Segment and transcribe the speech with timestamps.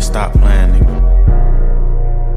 [0.00, 0.96] niggas stop playing, nigga.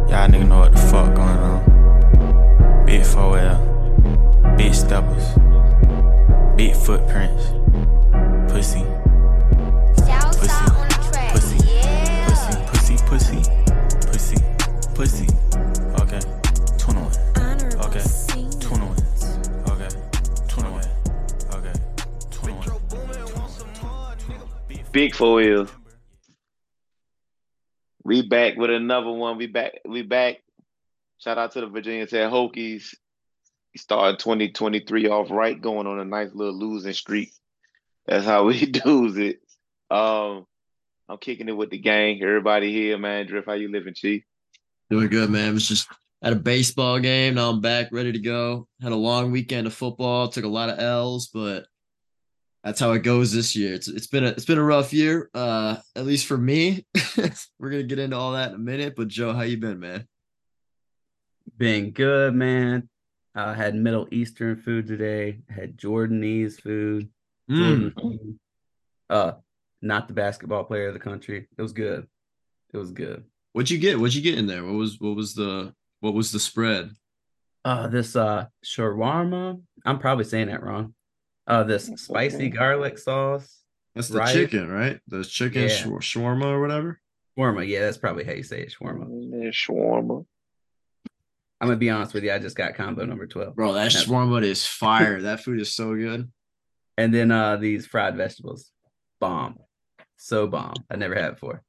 [0.10, 2.86] Y'all nigga know what the fuck going on.
[2.86, 5.38] Big 4L, big steppers,
[6.56, 7.44] big footprints,
[8.52, 8.84] pussy.
[10.40, 10.66] Pussy,
[11.32, 11.58] pussy,
[12.70, 13.40] pussy, pussy,
[14.12, 14.38] pussy,
[14.96, 15.28] pussy.
[16.02, 16.22] Okay,
[16.78, 17.12] 21.
[17.86, 18.04] Okay,
[18.60, 18.98] 21.
[19.70, 19.90] Okay,
[20.48, 20.86] 21.
[21.54, 21.74] Okay,
[22.32, 22.70] 21.
[24.92, 25.83] Big four wheels.
[28.04, 29.38] We back with another one.
[29.38, 29.80] We back.
[29.86, 30.42] We back.
[31.20, 32.96] Shout out to the Virginia Tech Hokies.
[33.74, 37.32] We started 2023 off right, going on a nice little losing streak.
[38.06, 39.40] That's how we do it.
[39.90, 40.46] Um,
[41.08, 42.22] I'm kicking it with the gang.
[42.22, 43.26] Everybody here, man.
[43.26, 44.24] Drift, how you living, Chief?
[44.90, 45.54] Doing good, man.
[45.54, 45.88] Was just
[46.22, 47.36] at a baseball game.
[47.36, 48.68] Now I'm back, ready to go.
[48.82, 50.28] Had a long weekend of football.
[50.28, 51.68] Took a lot of L's, but
[52.64, 53.74] that's how it goes this year.
[53.74, 56.86] It's it's been a it's been a rough year, uh, at least for me.
[57.60, 58.96] We're gonna get into all that in a minute.
[58.96, 60.08] But Joe, how you been, man?
[61.58, 62.90] Been good, man.
[63.36, 65.40] I had Middle Eastern food today.
[65.50, 67.10] Had Jordanese food.
[67.52, 67.94] Mm.
[67.96, 68.40] Jordan,
[69.10, 69.32] uh,
[69.82, 71.48] not the basketball player of the country.
[71.58, 72.08] It was good.
[72.74, 73.26] It was good.
[73.52, 74.00] What'd you get?
[74.00, 74.64] What'd you get in there?
[74.64, 76.92] What was what was the what was the spread?
[77.66, 79.62] Uh, this uh shawarma.
[79.86, 80.94] I'm probably saying that wrong.
[81.46, 83.60] Uh, this spicy garlic sauce.
[83.96, 84.34] That's the Rice.
[84.34, 85.00] chicken, right?
[85.08, 85.68] The chicken Yeah.
[85.70, 87.00] shawar- shawarma or whatever.
[87.38, 87.68] Shawarma.
[87.68, 88.74] Yeah, that's probably how you say it.
[88.80, 89.08] Shawarma.
[89.10, 90.26] Man, shawarma.
[91.62, 92.32] I'm gonna be honest with you.
[92.32, 94.02] I just got combo number twelve, Bro, that Yeah.
[94.02, 95.22] shawarma is fire.
[95.22, 96.32] that food is so good.
[96.98, 98.72] and then uh these fried vegetables.
[99.20, 99.58] Bomb.
[100.18, 100.74] So bomb.
[100.90, 101.64] I never had it before.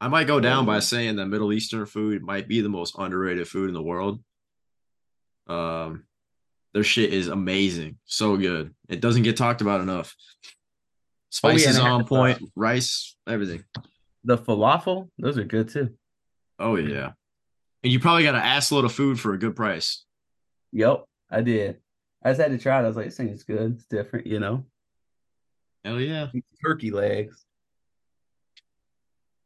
[0.00, 3.48] I might go down by saying that Middle Eastern food might be the most underrated
[3.48, 4.22] food in the world.
[5.46, 6.04] Um,
[6.76, 8.74] their shit is amazing, so good.
[8.86, 10.14] It doesn't get talked about enough.
[11.42, 13.64] Oh, yeah, Spices on point, uh, rice, everything.
[14.24, 15.94] The falafel, those are good too.
[16.58, 17.12] Oh yeah,
[17.82, 20.04] and you probably got an assload of food for a good price.
[20.72, 21.78] Yep, I did.
[22.22, 22.84] I just had to try it.
[22.84, 23.76] I was like, this thing is good.
[23.76, 24.66] It's different, you know.
[25.82, 26.26] Hell yeah!
[26.62, 27.42] Turkey legs.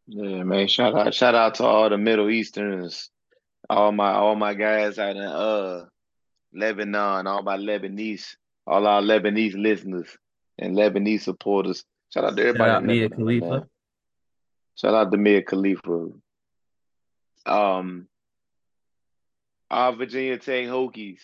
[0.09, 0.67] Yeah, man.
[0.67, 3.09] Shout out, shout out to all the Middle Easterns,
[3.69, 5.85] all my all my guys out in uh
[6.53, 10.09] Lebanon, all my Lebanese, all our Lebanese listeners
[10.59, 11.85] and Lebanese supporters.
[12.13, 12.71] Shout out to everybody.
[12.71, 13.47] out Mia Khalifa.
[13.47, 13.67] man.
[14.75, 16.09] Shout out to Mia Khalifa.
[17.47, 18.09] Um,
[19.71, 21.21] our Virginia Tech Hokies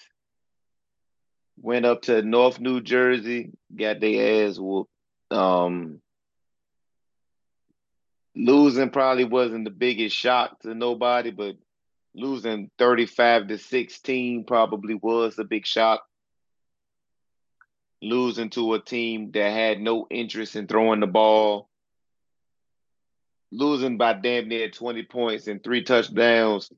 [1.61, 4.91] went up to North New Jersey, got their ass whooped.
[5.31, 6.01] Um,
[8.37, 11.57] losing probably wasn't the biggest shock to nobody, but
[12.17, 16.03] losing 35 to 16 probably was a big shock.
[18.03, 21.69] Losing to a team that had no interest in throwing the ball.
[23.53, 26.73] Losing by damn near 20 points and three touchdowns.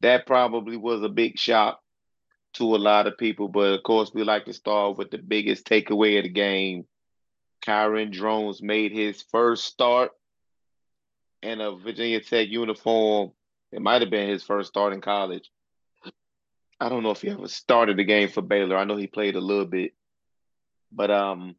[0.00, 1.80] That probably was a big shock
[2.54, 3.48] to a lot of people.
[3.48, 6.86] But of course, we like to start with the biggest takeaway of the game.
[7.66, 10.12] Kyron Drones made his first start
[11.42, 13.32] in a Virginia Tech uniform.
[13.72, 15.50] It might have been his first start in college.
[16.80, 18.76] I don't know if he ever started the game for Baylor.
[18.76, 19.92] I know he played a little bit.
[20.92, 21.56] But um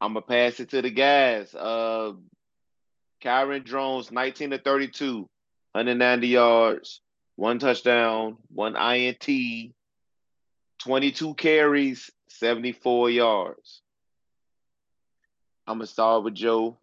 [0.00, 1.54] I'm gonna pass it to the guys.
[1.54, 2.12] Uh
[3.22, 5.20] Kyron Drones, 19 to 32,
[5.72, 7.00] 190 yards,
[7.36, 9.72] one touchdown, one INT,
[10.80, 13.80] 22 carries, 74 yards.
[15.66, 16.78] I'm gonna start with Joe.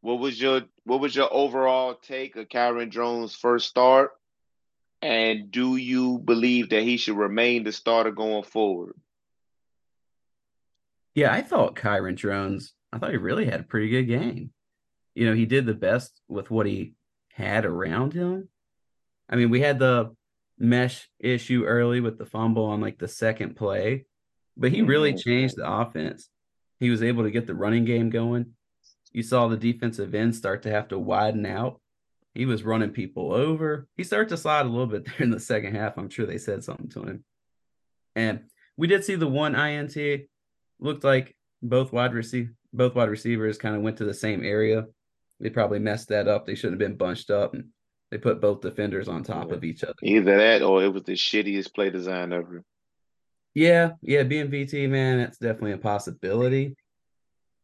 [0.00, 4.10] What was your what was your overall take of Kyron Drones' first start?
[5.02, 8.94] And do you believe that he should remain the starter going forward?
[11.14, 14.52] Yeah, I thought Kyron Drones, I thought he really had a pretty good game.
[15.14, 16.94] You know, he did the best with what he
[17.32, 18.48] had around him.
[19.28, 20.14] I mean, we had the
[20.58, 24.04] mesh issue early with the fumble on like the second play,
[24.56, 25.28] but he really mm-hmm.
[25.30, 26.28] changed the offense.
[26.78, 28.54] He was able to get the running game going.
[29.12, 31.80] You saw the defensive end start to have to widen out.
[32.34, 33.88] He was running people over.
[33.96, 35.98] He started to slide a little bit there in the second half.
[35.98, 37.24] I'm sure they said something to him.
[38.14, 38.44] And
[38.76, 39.96] we did see the one INT
[40.78, 44.86] looked like both wide receive both wide receivers kind of went to the same area.
[45.40, 46.46] They probably messed that up.
[46.46, 47.70] They shouldn't have been bunched up and
[48.10, 49.94] they put both defenders on top of each other.
[50.02, 52.64] Either that or it was the shittiest play design ever.
[53.54, 56.76] Yeah, yeah, being VT, man, that's definitely a possibility.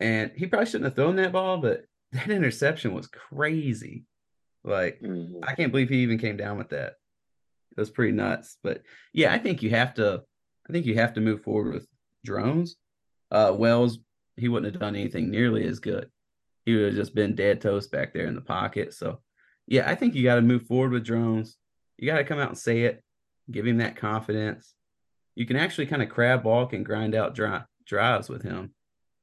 [0.01, 4.05] And he probably shouldn't have thrown that ball, but that interception was crazy.
[4.65, 5.41] Like, Mhm.
[5.43, 6.95] I can't believe he even came down with that.
[7.77, 8.59] It was pretty nuts.
[8.63, 8.83] But
[9.13, 10.25] yeah, I think you have to
[10.69, 11.87] I think you have to move forward with
[12.25, 12.77] drones.
[13.31, 13.99] Uh Wells
[14.37, 16.11] he wouldn't have done anything nearly as good.
[16.65, 18.93] He would have just been dead toast back there in the pocket.
[18.93, 19.23] So,
[19.67, 21.57] yeah, I think you got to move forward with drones.
[21.97, 23.03] You got to come out and say it,
[23.51, 24.75] give him that confidence.
[25.37, 28.75] You can actually kind of crab walk and grind out dri- drives with him.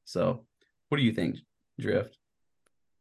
[0.05, 0.47] So,
[0.93, 1.37] what do you think,
[1.79, 2.19] Drift?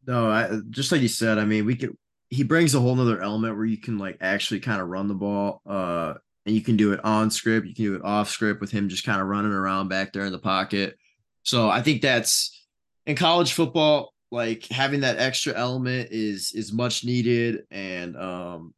[0.07, 1.95] No, I, just like you said, I mean, we could.
[2.31, 5.15] He brings a whole nother element where you can like actually kind of run the
[5.15, 5.61] ball.
[5.67, 6.15] Uh,
[6.47, 8.89] and you can do it on script, you can do it off script with him
[8.89, 10.97] just kind of running around back there in the pocket.
[11.43, 12.67] So I think that's
[13.05, 17.65] in college football, like having that extra element is is much needed.
[17.71, 18.73] And um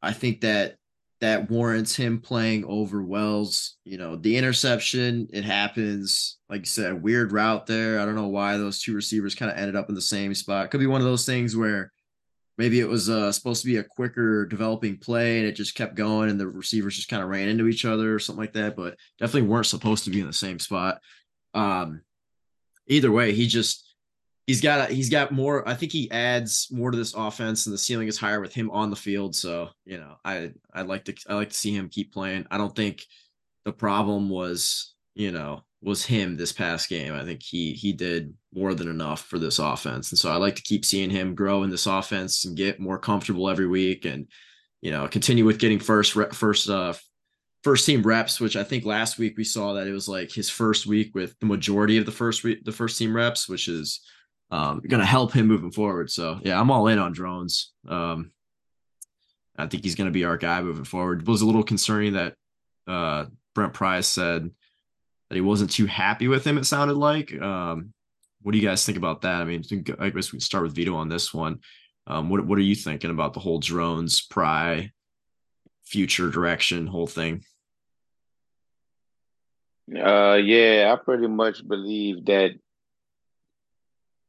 [0.00, 0.76] I think that
[1.22, 3.76] that warrants him playing over Wells.
[3.84, 6.38] You know, the interception, it happens.
[6.50, 8.00] Like you said, weird route there.
[8.00, 10.72] I don't know why those two receivers kind of ended up in the same spot.
[10.72, 11.92] Could be one of those things where
[12.58, 15.94] maybe it was uh, supposed to be a quicker developing play and it just kept
[15.94, 18.76] going and the receivers just kind of ran into each other or something like that
[18.76, 21.00] but definitely weren't supposed to be in the same spot
[21.54, 22.02] um
[22.88, 23.91] either way he just
[24.46, 27.78] he's got he's got more i think he adds more to this offense and the
[27.78, 29.34] ceiling is higher with him on the field.
[29.34, 32.46] So you know i i like to i like to see him keep playing.
[32.50, 33.04] I don't think
[33.64, 37.14] the problem was you know was him this past game.
[37.14, 40.56] I think he he did more than enough for this offense, and so I like
[40.56, 44.26] to keep seeing him grow in this offense and get more comfortable every week, and
[44.80, 46.94] you know continue with getting first first uh
[47.64, 50.50] first team reps, which I think last week we saw that it was like his
[50.50, 54.00] first week with the majority of the first week the first team reps, which is
[54.52, 56.10] um, going to help him moving forward.
[56.10, 57.72] So yeah, I'm all in on drones.
[57.88, 58.32] Um,
[59.56, 61.22] I think he's going to be our guy moving forward.
[61.22, 62.34] It was a little concerning that
[62.86, 64.50] uh, Brent Pry said
[65.28, 66.58] that he wasn't too happy with him.
[66.58, 67.32] It sounded like.
[67.40, 67.94] Um,
[68.42, 69.40] what do you guys think about that?
[69.40, 69.64] I mean,
[69.98, 71.60] I guess we start with Vito on this one.
[72.06, 74.90] Um, what what are you thinking about the whole drones, Pry,
[75.84, 77.44] future direction, whole thing?
[79.88, 82.50] Uh, yeah, I pretty much believe that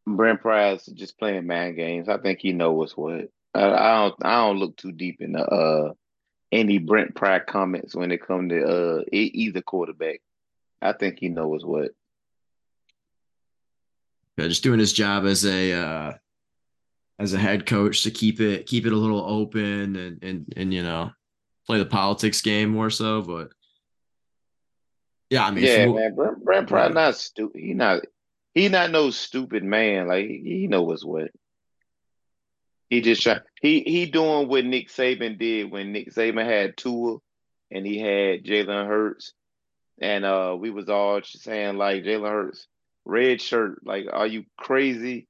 [0.05, 2.09] Brent is just playing man games.
[2.09, 3.29] I think he knows what.
[3.53, 4.15] I, I don't.
[4.23, 5.93] I don't look too deep into uh
[6.51, 10.21] any Brent Pry comments when it comes to uh either quarterback.
[10.81, 11.91] I think he knows what.
[14.37, 16.13] Yeah, just doing his job as a uh,
[17.19, 20.73] as a head coach to keep it keep it a little open and and and
[20.73, 21.11] you know
[21.65, 23.21] play the politics game more so.
[23.21, 23.49] But
[25.29, 27.61] yeah, I mean, yeah, man, Brent, Brent Pry not stupid.
[27.61, 28.01] He not
[28.53, 30.07] he not no stupid man.
[30.07, 31.31] Like he, he knows what.
[32.89, 37.17] He just try, he he doing what Nick Saban did when Nick Saban had Tua
[37.71, 39.33] and he had Jalen Hurts
[39.99, 42.67] and uh, we was all saying like Jalen Hurts,
[43.05, 45.27] red shirt, like, are you crazy?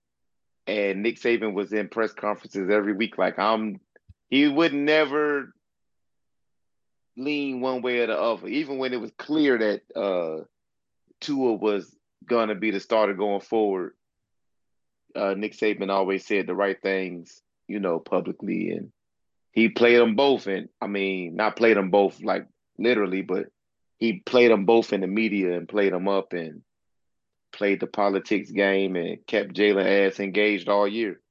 [0.65, 3.79] And Nick Saban was in press conferences every week, like I'm.
[4.29, 5.53] He would never
[7.15, 10.45] lean one way or the other, even when it was clear that uh,
[11.19, 11.93] Tua was
[12.27, 13.93] gonna be the starter going forward.
[15.15, 18.91] Uh, Nick Saban always said the right things, you know, publicly, and
[19.51, 20.47] he played them both.
[20.47, 22.47] And I mean, not played them both like
[22.77, 23.47] literally, but
[23.99, 26.61] he played them both in the media and played them up and
[27.53, 31.21] played the politics game and kept Jalen ass engaged all year.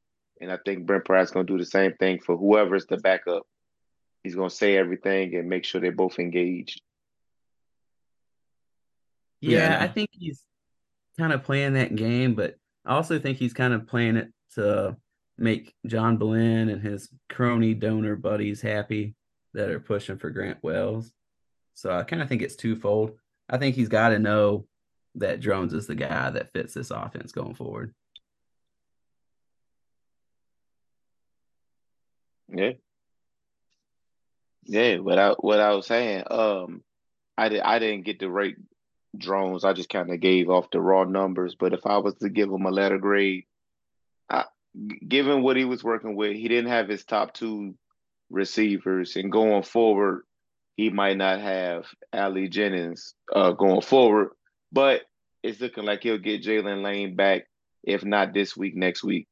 [0.41, 3.47] And I think Brent Pry's going to do the same thing for whoever's the backup.
[4.23, 6.81] He's going to say everything and make sure they're both engaged.
[9.41, 10.41] Yeah, I think he's
[11.23, 14.97] kind of playing that game, but I also think he's kind of playing it to
[15.39, 19.15] make John Belen and his crony donor buddies happy
[19.55, 21.13] that are pushing for Grant Wells.
[21.75, 23.13] So I kind of think it's twofold.
[23.49, 24.67] I think he's got to know
[25.15, 27.95] that Drones is the guy that fits this offense going forward.
[32.49, 32.73] Yeah.
[34.65, 36.83] Yeah, what I what I was saying, um,
[37.39, 38.57] I did I didn't get to rate
[39.17, 39.65] drones.
[39.65, 41.55] I just kind of gave off the raw numbers.
[41.59, 43.45] But if I was to give him a letter grade,
[44.31, 44.45] I,
[45.07, 47.75] given what he was working with, he didn't have his top two
[48.31, 50.23] receivers, and going forward,
[50.77, 54.31] he might not have Ali Jennings uh, going forward,
[54.73, 55.03] but
[55.43, 57.43] it's looking like he'll get Jaylin Lane back,
[57.83, 59.29] if not this week, next week.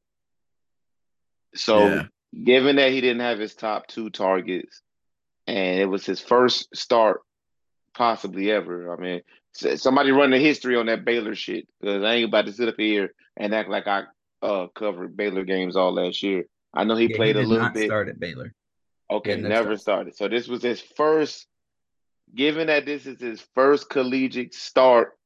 [1.55, 2.03] So, yeah.
[2.45, 4.83] given that he didn't have his top two targets,
[5.47, 7.23] and it was his first start,
[7.95, 8.93] possibly ever.
[8.93, 9.23] I mean,
[9.53, 12.77] somebody run the history on that Baylor shit because I ain't about to sit up
[12.79, 14.05] here and act like I
[14.43, 16.45] uh, covered Baylor games all last year.
[16.73, 17.87] I know he yeah, played he a little bit.
[17.87, 18.55] Start at Baylor.
[19.11, 20.17] Okay, yeah, never started.
[20.17, 21.47] So this was his first.
[22.33, 25.19] Given that this is his first collegiate start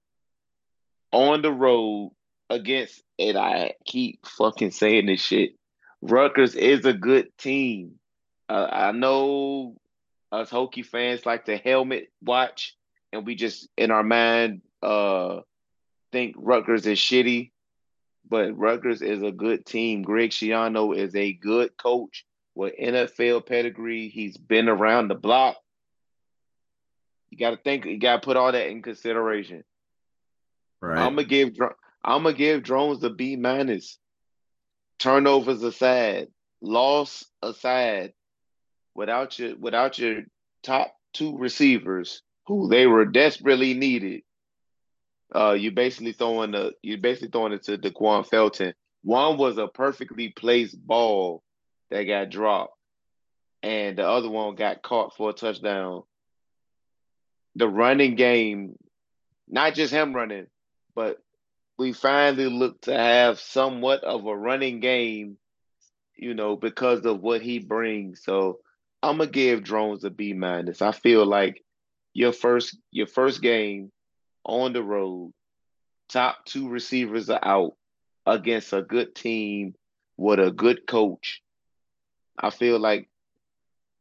[1.12, 2.12] on the road
[2.48, 5.50] against, and I keep fucking saying this shit.
[6.00, 7.98] Rutgers is a good team.
[8.48, 9.76] Uh, I know
[10.32, 12.74] us Hokie fans like to helmet watch,
[13.14, 15.40] and we just in our mind uh
[16.12, 17.50] think Rutgers is shitty,
[18.28, 20.02] but Rutgers is a good team.
[20.02, 24.08] Greg Schiano is a good coach with NFL pedigree.
[24.08, 25.56] He's been around the block.
[27.30, 27.84] You got to think.
[27.84, 29.64] You got to put all that in consideration.
[30.80, 30.98] Right.
[30.98, 31.56] I'm gonna give.
[32.04, 33.98] I'm gonna give drones a B minus.
[35.00, 36.28] Turnovers aside,
[36.60, 38.12] loss aside,
[38.94, 40.22] without your without your
[40.62, 44.22] top two receivers who they were desperately needed,
[45.34, 48.74] uh, you basically throwing the you basically throwing it to Da'Quan Felton.
[49.02, 51.42] One was a perfectly placed ball
[51.90, 52.76] that got dropped,
[53.62, 56.02] and the other one got caught for a touchdown.
[57.56, 58.76] The running game,
[59.48, 60.46] not just him running,
[60.94, 61.18] but
[61.78, 65.36] we finally look to have somewhat of a running game,
[66.16, 68.22] you know, because of what he brings.
[68.22, 68.60] So
[69.02, 70.82] I'm gonna give drones a B minus.
[70.82, 71.63] I feel like
[72.14, 73.90] your first your first game
[74.44, 75.32] on the road,
[76.08, 77.72] top two receivers are out
[78.24, 79.74] against a good team
[80.16, 81.42] with a good coach.
[82.38, 83.08] I feel like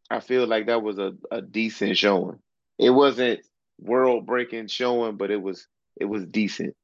[0.09, 2.39] I feel like that was a, a decent showing.
[2.77, 3.41] It wasn't
[3.79, 5.67] world breaking showing, but it was
[5.99, 6.75] it was decent.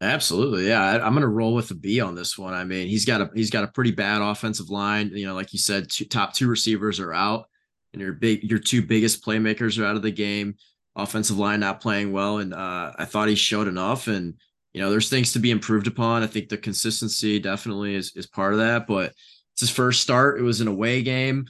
[0.00, 0.80] Absolutely, yeah.
[0.80, 2.54] I, am going to roll with a B on this one.
[2.54, 5.10] I mean, he's got a he's got a pretty bad offensive line.
[5.12, 7.48] You know, like you said, two, top two receivers are out,
[7.92, 10.56] and your big your two biggest playmakers are out of the game.
[10.96, 14.08] Offensive line not playing well, and uh, I thought he showed enough.
[14.08, 14.34] And
[14.72, 16.22] you know, there's things to be improved upon.
[16.22, 18.86] I think the consistency definitely is is part of that.
[18.86, 19.12] But
[19.52, 20.38] it's his first start.
[20.38, 21.46] It was an away game.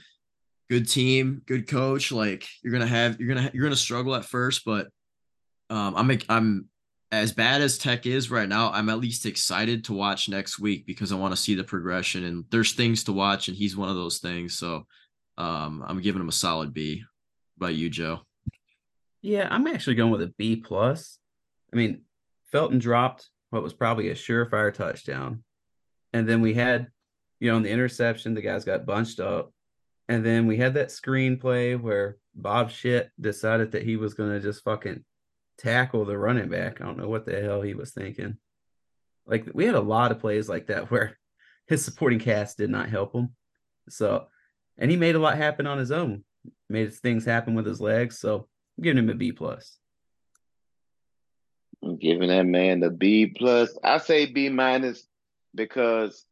[0.68, 2.12] Good team, good coach.
[2.12, 4.88] Like you're gonna have you're gonna you're gonna struggle at first, but
[5.70, 6.68] um, I'm I'm
[7.10, 10.86] as bad as tech is right now, I'm at least excited to watch next week
[10.86, 13.88] because I want to see the progression and there's things to watch and he's one
[13.88, 14.58] of those things.
[14.58, 14.86] So
[15.38, 17.04] um, I'm giving him a solid B.
[17.56, 18.20] By you, Joe?
[19.22, 21.18] Yeah, I'm actually going with a B plus.
[21.72, 22.02] I mean,
[22.52, 25.42] Felton dropped what was probably a surefire touchdown,
[26.12, 26.88] and then we had,
[27.40, 29.52] you know, in the interception, the guys got bunched up,
[30.08, 34.40] and then we had that screenplay where Bob shit decided that he was going to
[34.40, 35.04] just fucking
[35.58, 36.80] tackle the running back.
[36.80, 38.36] I don't know what the hell he was thinking.
[39.26, 41.18] Like we had a lot of plays like that where
[41.66, 43.34] his supporting cast did not help him.
[43.88, 44.28] So,
[44.78, 46.24] and he made a lot happen on his own.
[46.68, 48.18] Made things happen with his legs.
[48.18, 49.78] So, I'm giving him a B plus.
[51.82, 53.76] I'm giving that man the B plus.
[53.82, 55.06] I say B minus
[55.54, 56.24] because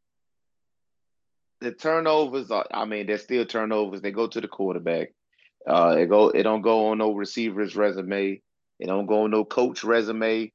[1.60, 2.66] the turnovers are.
[2.70, 4.00] I mean, they're still turnovers.
[4.00, 5.12] They go to the quarterback.
[5.66, 6.28] Uh, it go.
[6.30, 8.40] It don't go on no receiver's resume.
[8.78, 10.52] It don't go on no coach resume.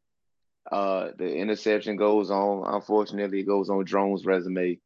[0.71, 2.74] Uh, the interception goes on.
[2.74, 4.79] Unfortunately, it goes on Drone's resume.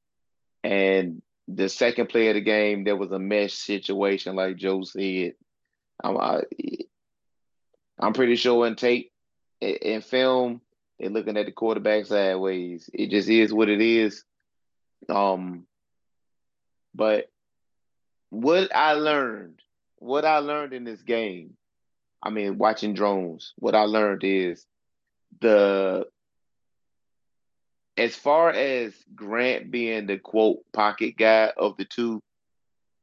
[0.63, 5.33] And the second play of the game, there was a mesh situation, like Joe said.
[6.03, 6.41] I'm, I,
[7.99, 9.11] I'm pretty sure in tape,
[9.61, 10.61] in film,
[10.99, 12.89] they're looking at the quarterback sideways.
[12.93, 14.23] It just is what it is.
[15.09, 15.65] Um,
[16.93, 17.29] but
[18.29, 19.59] what I learned,
[19.97, 21.55] what I learned in this game
[22.25, 24.65] I mean, watching drones, what I learned is
[25.41, 26.07] the
[27.97, 32.21] as far as Grant being the quote pocket guy of the two,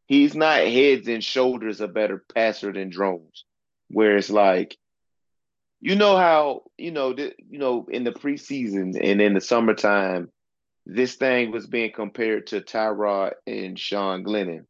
[0.07, 3.45] he's not heads and shoulders a better passer than drones.
[3.89, 4.77] Where it's like,
[5.81, 10.31] you know how you know th- you know in the preseason and in the summertime,
[10.87, 14.67] this thing was being compared to Tyrod and Sean Glennon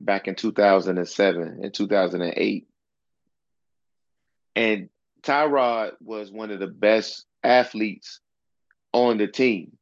[0.00, 2.66] back in 2007 and 2008.
[4.54, 4.88] And
[5.22, 8.20] Tyrod was one of the best athletes
[8.92, 9.76] on the team.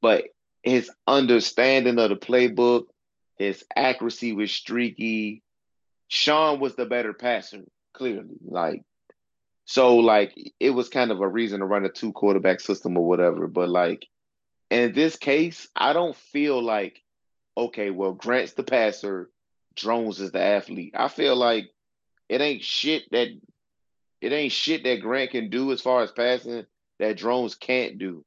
[0.00, 0.24] But
[0.62, 2.84] his understanding of the playbook,
[3.38, 5.42] his accuracy was streaky.
[6.08, 8.36] Sean was the better passer, clearly.
[8.44, 8.82] Like,
[9.64, 13.06] so like it was kind of a reason to run a two quarterback system or
[13.06, 13.46] whatever.
[13.46, 14.06] But like
[14.70, 17.02] in this case, I don't feel like,
[17.56, 19.30] okay, well, Grant's the passer,
[19.76, 20.94] Drones is the athlete.
[20.96, 21.70] I feel like
[22.28, 23.28] it ain't shit that
[24.20, 26.66] it ain't shit that Grant can do as far as passing
[26.98, 28.24] that drones can't do.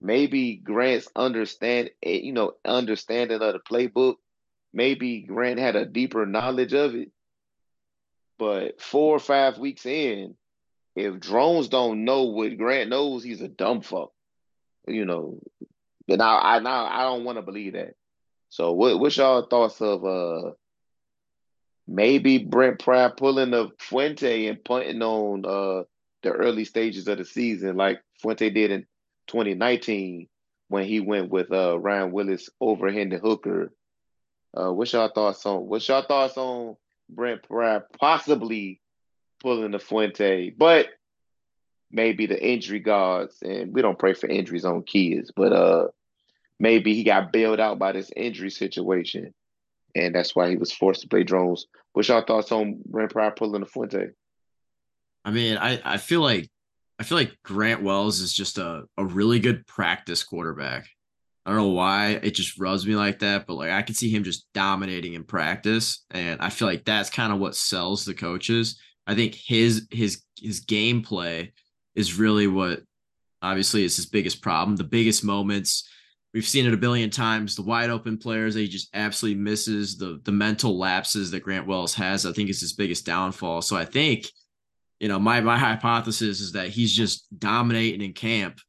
[0.00, 4.16] Maybe Grant's understand, eh, you know, understanding of the playbook.
[4.72, 7.10] Maybe Grant had a deeper knowledge of it.
[8.38, 10.36] But four or five weeks in,
[10.96, 14.12] if drones don't know what Grant knows, he's a dumb fuck.
[14.86, 15.40] You know,
[16.08, 17.94] but I, I now I don't want to believe that.
[18.48, 20.52] So, what what's y'all thoughts of uh
[21.86, 25.84] maybe Brent Pry pulling the Fuente and punting on uh,
[26.22, 28.86] the early stages of the season, like Fuente did in
[29.28, 30.28] 2019
[30.68, 33.72] when he went with uh, Ryan Willis over Hendon Hooker.
[34.56, 36.76] Uh, what's your thoughts on what's your thoughts on
[37.08, 38.80] Brent Pry possibly
[39.40, 40.50] pulling the Fuente?
[40.50, 40.88] But
[41.90, 45.88] maybe the injury gods, and we don't pray for injuries on kids, but uh,
[46.58, 49.34] maybe he got bailed out by this injury situation,
[49.94, 51.66] and that's why he was forced to play drones.
[51.92, 54.10] What's your thoughts on Brent Pry pulling the Fuente?
[55.24, 56.48] I mean, I I feel like
[56.98, 60.88] I feel like Grant Wells is just a a really good practice quarterback.
[61.44, 64.10] I don't know why it just rubs me like that, but like I can see
[64.10, 68.14] him just dominating in practice, and I feel like that's kind of what sells the
[68.14, 68.78] coaches.
[69.06, 71.52] I think his his his gameplay
[71.94, 72.80] is really what
[73.42, 74.76] obviously is his biggest problem.
[74.76, 75.88] The biggest moments
[76.32, 77.56] we've seen it a billion times.
[77.56, 79.96] The wide open players that he just absolutely misses.
[79.96, 83.62] The the mental lapses that Grant Wells has, I think, is his biggest downfall.
[83.62, 84.30] So I think,
[85.00, 88.60] you know, my my hypothesis is that he's just dominating in camp,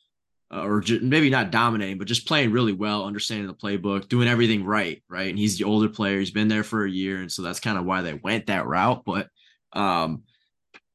[0.52, 4.64] uh, or maybe not dominating, but just playing really well, understanding the playbook, doing everything
[4.64, 5.30] right, right.
[5.30, 6.20] And he's the older player.
[6.20, 8.66] He's been there for a year, and so that's kind of why they went that
[8.66, 9.04] route.
[9.06, 9.28] But
[9.74, 10.24] um,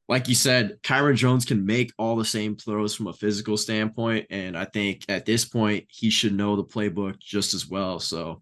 [0.09, 4.27] like you said, Kyron Drones can make all the same throws from a physical standpoint.
[4.29, 7.99] And I think at this point, he should know the playbook just as well.
[7.99, 8.41] So,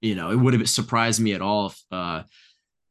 [0.00, 2.22] you know, it would have surprised me at all if uh,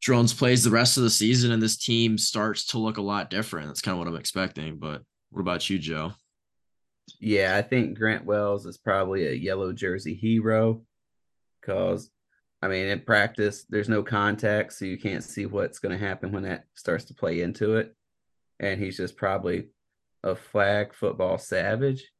[0.01, 3.29] Drones plays the rest of the season and this team starts to look a lot
[3.29, 3.67] different.
[3.67, 4.77] That's kind of what I'm expecting.
[4.77, 6.13] But what about you, Joe?
[7.19, 10.81] Yeah, I think Grant Wells is probably a yellow jersey hero
[11.59, 12.09] because
[12.61, 16.31] I mean, in practice, there's no contact, so you can't see what's going to happen
[16.31, 17.95] when that starts to play into it.
[18.59, 19.69] And he's just probably
[20.23, 22.11] a flag football savage.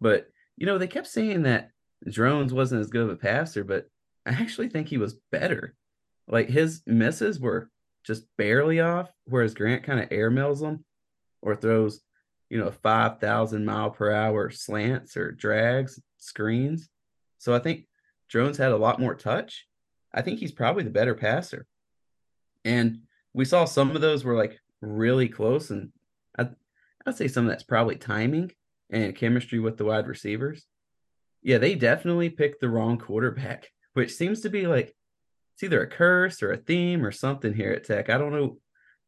[0.00, 1.70] But, you know, they kept saying that
[2.08, 3.86] Drones wasn't as good of a passer, but
[4.24, 5.74] I actually think he was better.
[6.28, 7.70] Like his misses were
[8.04, 10.84] just barely off, whereas Grant kind of airmails them
[11.42, 12.00] or throws,
[12.50, 16.88] you know, 5,000 mile per hour slants or drags, screens.
[17.38, 17.86] So I think
[18.28, 19.66] Drones had a lot more touch.
[20.12, 21.66] I think he's probably the better passer.
[22.64, 23.00] And
[23.32, 25.70] we saw some of those were like really close.
[25.70, 25.90] And
[26.38, 26.48] I,
[27.04, 28.52] I'd say some of that's probably timing
[28.90, 30.66] and chemistry with the wide receivers.
[31.42, 34.94] Yeah, they definitely picked the wrong quarterback, which seems to be like
[35.54, 38.10] it's either a curse or a theme or something here at Tech.
[38.10, 38.58] I don't know.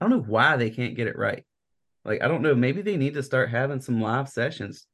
[0.00, 1.44] I don't know why they can't get it right.
[2.04, 2.54] Like, I don't know.
[2.54, 4.86] Maybe they need to start having some live sessions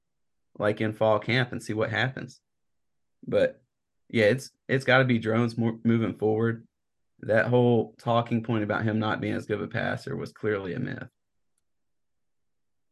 [0.59, 2.41] like in fall camp and see what happens.
[3.27, 3.61] But
[4.09, 6.67] yeah, it's it's got to be drones more, moving forward.
[7.21, 10.75] That whole talking point about him not being as good of a passer was clearly
[10.75, 11.09] a myth.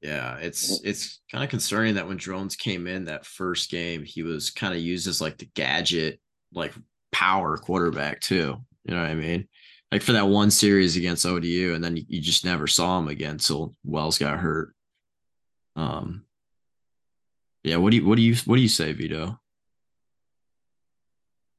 [0.02, 4.22] Yeah, it's it's kind of concerning that when drones came in that first game, he
[4.22, 6.20] was kind of used as like the gadget,
[6.52, 6.72] like
[7.12, 8.56] power quarterback too.
[8.84, 9.48] You know what I mean?
[9.92, 13.32] Like for that one series against ODU, and then you, just never saw him again
[13.32, 14.74] until Wells got hurt.
[15.74, 16.24] Um,
[17.64, 17.76] yeah.
[17.76, 19.38] What do you what do you what do you say, Vito?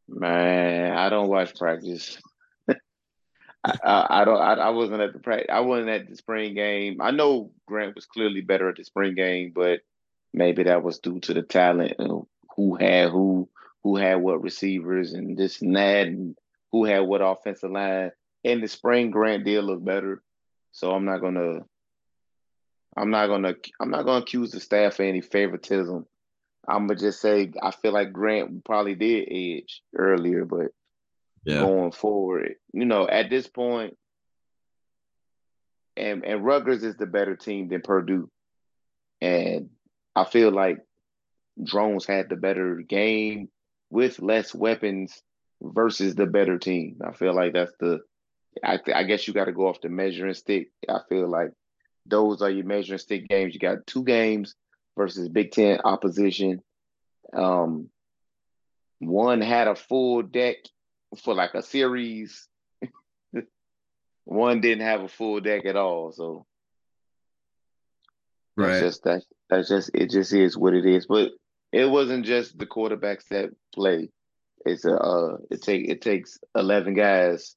[0.07, 2.17] Man, I don't watch practice.
[2.67, 2.75] I,
[3.63, 4.41] I, I, don't.
[4.41, 5.47] I, I wasn't at the practice.
[5.51, 7.01] I wasn't at the spring game.
[7.01, 9.81] I know Grant was clearly better at the spring game, but
[10.33, 12.23] maybe that was due to the talent and
[12.55, 13.49] who had who,
[13.83, 16.37] who had what receivers, and this and that, and
[16.71, 18.11] who had what offensive line.
[18.43, 20.21] In the spring, Grant did look better,
[20.71, 21.59] so I'm not gonna.
[22.95, 23.55] I'm not gonna.
[23.79, 26.05] I'm not gonna accuse the staff of any favoritism
[26.67, 30.67] I'm gonna just say I feel like Grant probably did edge earlier, but
[31.43, 31.61] yeah.
[31.61, 33.97] going forward, you know, at this point,
[35.97, 38.29] and and Rutgers is the better team than Purdue,
[39.19, 39.69] and
[40.15, 40.77] I feel like
[41.61, 43.49] Drones had the better game
[43.91, 45.21] with less weapons
[45.61, 46.99] versus the better team.
[47.05, 47.99] I feel like that's the.
[48.63, 50.69] I th- I guess you got to go off the measuring stick.
[50.89, 51.51] I feel like
[52.05, 53.53] those are your measuring stick games.
[53.53, 54.55] You got two games
[54.97, 56.61] versus Big Ten opposition.
[57.33, 57.89] Um,
[58.99, 60.57] one had a full deck
[61.23, 62.47] for like a series.
[64.25, 66.11] one didn't have a full deck at all.
[66.11, 66.45] So
[68.57, 68.67] right.
[68.67, 71.05] that's just that that's just it just is what it is.
[71.05, 71.31] But
[71.71, 74.09] it wasn't just the quarterbacks that play.
[74.65, 77.55] It's a uh, it take it takes eleven guys.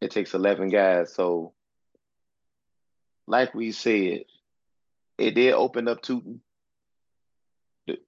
[0.00, 1.14] It takes eleven guys.
[1.14, 1.52] So
[3.26, 4.24] like we said,
[5.18, 6.40] it did open up Tuten.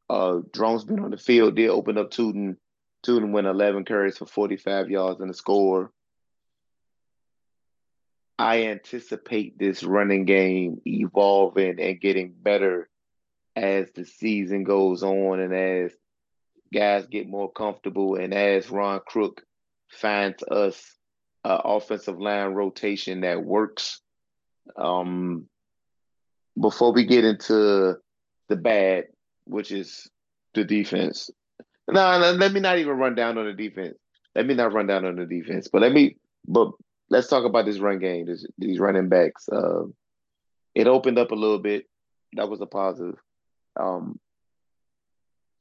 [0.08, 2.56] Uh, drones been on the field did open up Tuten.
[3.04, 5.92] Tuten went 11 carries for 45 yards and a score.
[8.38, 12.88] I anticipate this running game evolving and getting better
[13.56, 15.92] as the season goes on and as
[16.72, 19.42] guys get more comfortable and as Ron Crook
[19.88, 20.96] finds us
[21.44, 24.00] an offensive line rotation that works.
[24.76, 25.46] Um,
[26.60, 27.96] before we get into
[28.48, 29.04] the bad,
[29.44, 30.08] which is
[30.54, 31.30] the defense.
[31.88, 33.96] No, let me not even run down on the defense.
[34.34, 36.16] Let me not run down on the defense, but let me.
[36.48, 36.72] But
[37.10, 38.26] let's talk about this run game.
[38.26, 39.48] This, these running backs.
[39.48, 39.84] Uh,
[40.74, 41.86] it opened up a little bit.
[42.34, 43.18] that was a positive.
[43.78, 44.18] Um,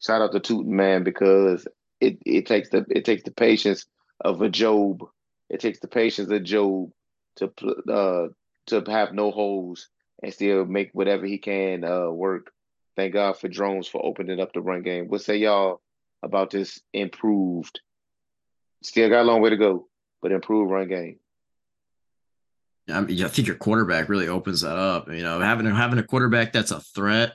[0.02, 1.68] shout out to Tuten man because
[2.00, 3.86] it it takes the it takes the patience
[4.22, 5.04] of a Job.
[5.50, 6.92] It takes the patience of Job
[7.38, 7.52] to
[7.90, 8.28] uh
[8.68, 9.90] to have no holes
[10.24, 12.52] and still make whatever he can uh work.
[12.96, 15.08] Thank God for drones for opening up the run game.
[15.08, 15.82] What say y'all
[16.24, 17.80] about this improved?
[18.84, 19.88] Still got a long way to go,
[20.22, 21.20] but improved run game.
[22.88, 25.10] I, mean, I think your quarterback really opens that up.
[25.10, 27.34] You know, having having a quarterback that's a threat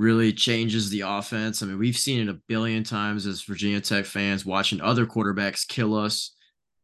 [0.00, 1.62] really changes the offense.
[1.62, 5.68] I mean, we've seen it a billion times as Virginia Tech fans watching other quarterbacks
[5.68, 6.34] kill us.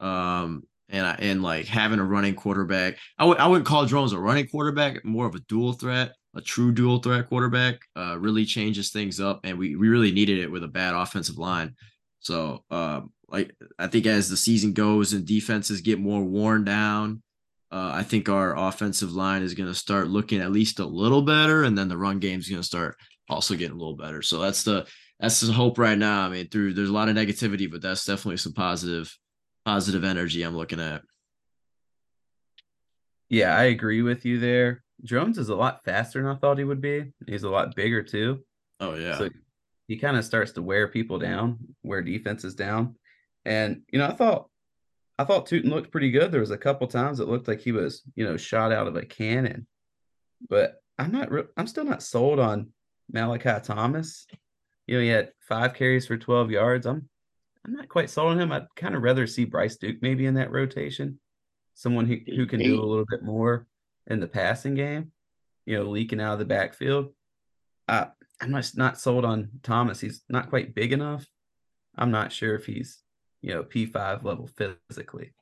[0.01, 4.19] Um, and and like having a running quarterback, I would I wouldn't call Drones a
[4.19, 7.81] running quarterback, more of a dual threat, a true dual threat quarterback.
[7.97, 11.39] Uh, really changes things up, and we we really needed it with a bad offensive
[11.39, 11.75] line.
[12.21, 17.23] So, um, like I think as the season goes and defenses get more worn down,
[17.73, 21.23] uh, I think our offensive line is going to start looking at least a little
[21.23, 22.97] better, and then the run game is going to start
[23.29, 24.23] also getting a little better.
[24.23, 24.87] So that's the
[25.19, 26.23] that's the hope right now.
[26.23, 29.17] I mean, through there's a lot of negativity, but that's definitely some positive
[29.65, 31.03] positive energy I'm looking at.
[33.29, 34.85] Yeah, I agree with you there.
[35.05, 37.13] Drones is a lot faster than I thought he would be.
[37.27, 38.45] He's a lot bigger too.
[38.79, 39.19] Oh yeah.
[39.19, 39.31] So
[39.89, 42.97] he kind of starts to wear people down, wear defenses down.
[43.45, 44.49] And you know, I thought
[45.19, 46.31] I thought Tuten looked pretty good.
[46.31, 48.97] There was a couple times it looked like he was, you know, shot out of
[48.97, 49.67] a cannon.
[50.49, 51.31] But I'm not.
[51.31, 52.73] Re- I'm still not sold on
[53.11, 54.27] Malachi Thomas.
[54.87, 56.87] You know, he had five carries for 12 yards.
[56.87, 57.09] I'm.
[57.65, 58.53] I'm not quite sold on him.
[58.53, 61.19] I'd kind of rather see Bryce Duke maybe in that rotation,
[61.75, 63.67] someone who, who can do a little bit more
[64.07, 65.11] in the passing game.
[65.65, 67.13] You know, leaking out of the backfield.
[67.89, 68.07] Uh,
[68.41, 70.01] I'm not not sold on Thomas.
[70.01, 71.27] He's not quite big enough.
[71.97, 73.03] I'm not sure if he's
[73.43, 74.49] you know P5 level
[74.89, 75.33] physically.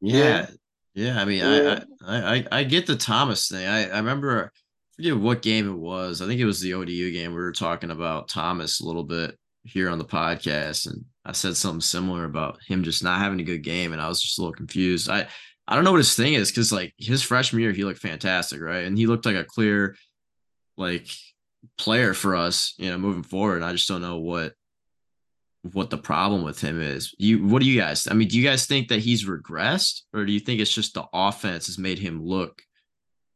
[0.00, 0.46] Yeah,
[0.94, 1.20] yeah.
[1.20, 1.84] I mean, yeah.
[2.06, 3.66] I, I I get the Thomas thing.
[3.66, 6.20] I I remember I forget what game it was.
[6.20, 7.30] I think it was the ODU game.
[7.32, 11.56] We were talking about Thomas a little bit here on the podcast, and I said
[11.56, 14.42] something similar about him just not having a good game, and I was just a
[14.42, 15.08] little confused.
[15.08, 15.26] I
[15.68, 18.60] I don't know what his thing is because like his freshman year he looked fantastic,
[18.60, 18.84] right?
[18.84, 19.96] And he looked like a clear
[20.76, 21.08] like
[21.78, 23.62] player for us, you know, moving forward.
[23.62, 24.54] I just don't know what
[25.72, 27.14] what the problem with him is.
[27.18, 30.24] You what do you guys I mean, do you guys think that he's regressed or
[30.24, 32.62] do you think it's just the offense has made him look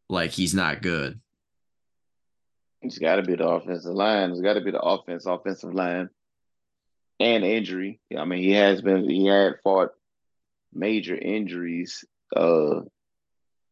[0.08, 1.20] like he's not good?
[2.82, 4.30] It's got to be the offensive line.
[4.30, 6.08] It's got to be the offense, offensive line,
[7.18, 8.00] and injury.
[8.16, 9.90] I mean, he has been he had fought
[10.72, 12.04] major injuries
[12.34, 12.80] uh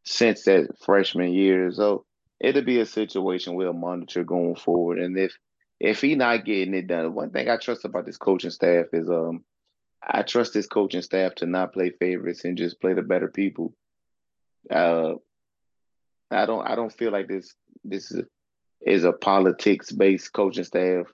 [0.04, 1.70] since that freshman year.
[1.70, 2.04] So
[2.40, 4.98] it'll be a situation we'll monitor going forward.
[4.98, 5.36] And if
[5.80, 9.08] if he not getting it done, one thing I trust about this coaching staff is
[9.08, 9.44] um
[10.02, 13.74] I trust this coaching staff to not play favorites and just play the better people.
[14.70, 15.14] Uh
[16.30, 18.24] I don't I don't feel like this this is
[18.80, 21.06] is a politics based coaching staff.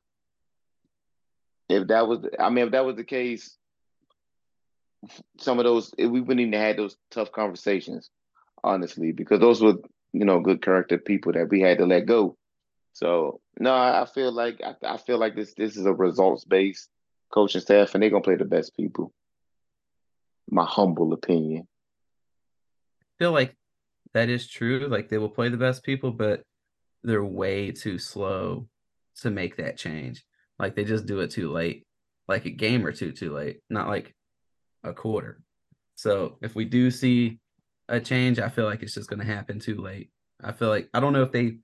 [1.69, 3.57] If that was I mean if that was the case,
[5.39, 8.11] some of those we wouldn't even have had those tough conversations,
[8.63, 9.77] honestly, because those were
[10.15, 12.37] you know, good character people that we had to let go.
[12.93, 16.89] So no, I feel like I, feel like this this is a results based
[17.33, 19.13] coaching staff, and they're gonna play the best people.
[20.49, 21.67] My humble opinion.
[23.03, 23.57] I feel like
[24.13, 24.87] that is true.
[24.89, 26.45] Like they will play the best people, but
[27.03, 28.69] they're way too slow
[29.23, 30.25] to make that change.
[30.61, 31.85] Like they just do it too late,
[32.29, 34.15] like a game or two too late, not like
[34.85, 35.41] a quarter.
[35.97, 37.41] So if we do see
[37.89, 40.11] a change, I feel like it's just going to happen too late.
[40.43, 41.59] I feel like I don't know if they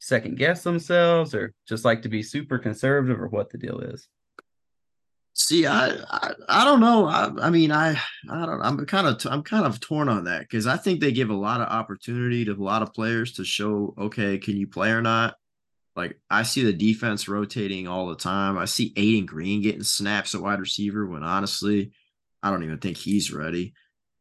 [0.00, 4.08] second guess themselves or just like to be super conservative or what the deal is.
[5.34, 7.06] See, I, I, I don't know.
[7.06, 8.60] I, I mean, I, I don't.
[8.60, 11.34] I'm kind of, I'm kind of torn on that because I think they give a
[11.34, 15.00] lot of opportunity to a lot of players to show, okay, can you play or
[15.00, 15.36] not?
[15.94, 18.58] Like I see the defense rotating all the time.
[18.58, 21.92] I see Ayden Greene getting snaps at wide receiver when honestly,
[22.42, 23.74] I don't even think he's ready.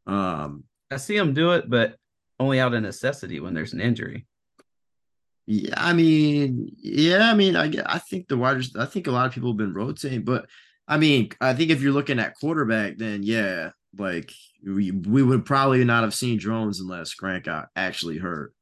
[0.05, 1.97] Um, I see him do it, but
[2.39, 4.25] only out of necessity when there's an injury.
[5.45, 9.27] Yeah, I mean, yeah, I mean, I I think the wide, I think a lot
[9.27, 10.45] of people have been rotating, but
[10.87, 14.31] I mean, I think if you're looking at quarterback, then yeah, like
[14.65, 18.53] we we would probably not have seen drones unless Grant got actually hurt.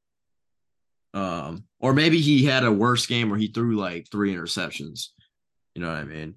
[1.16, 5.08] Um, or maybe he had a worse game where he threw like three interceptions.
[5.74, 6.36] You know what I mean?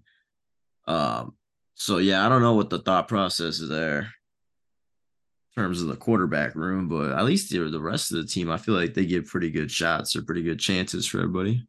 [0.86, 1.34] Um,
[1.74, 4.12] so yeah, I don't know what the thought process is there
[5.58, 8.58] terms of the quarterback room, but at least the, the rest of the team, I
[8.58, 11.66] feel like they get pretty good shots or pretty good chances for everybody.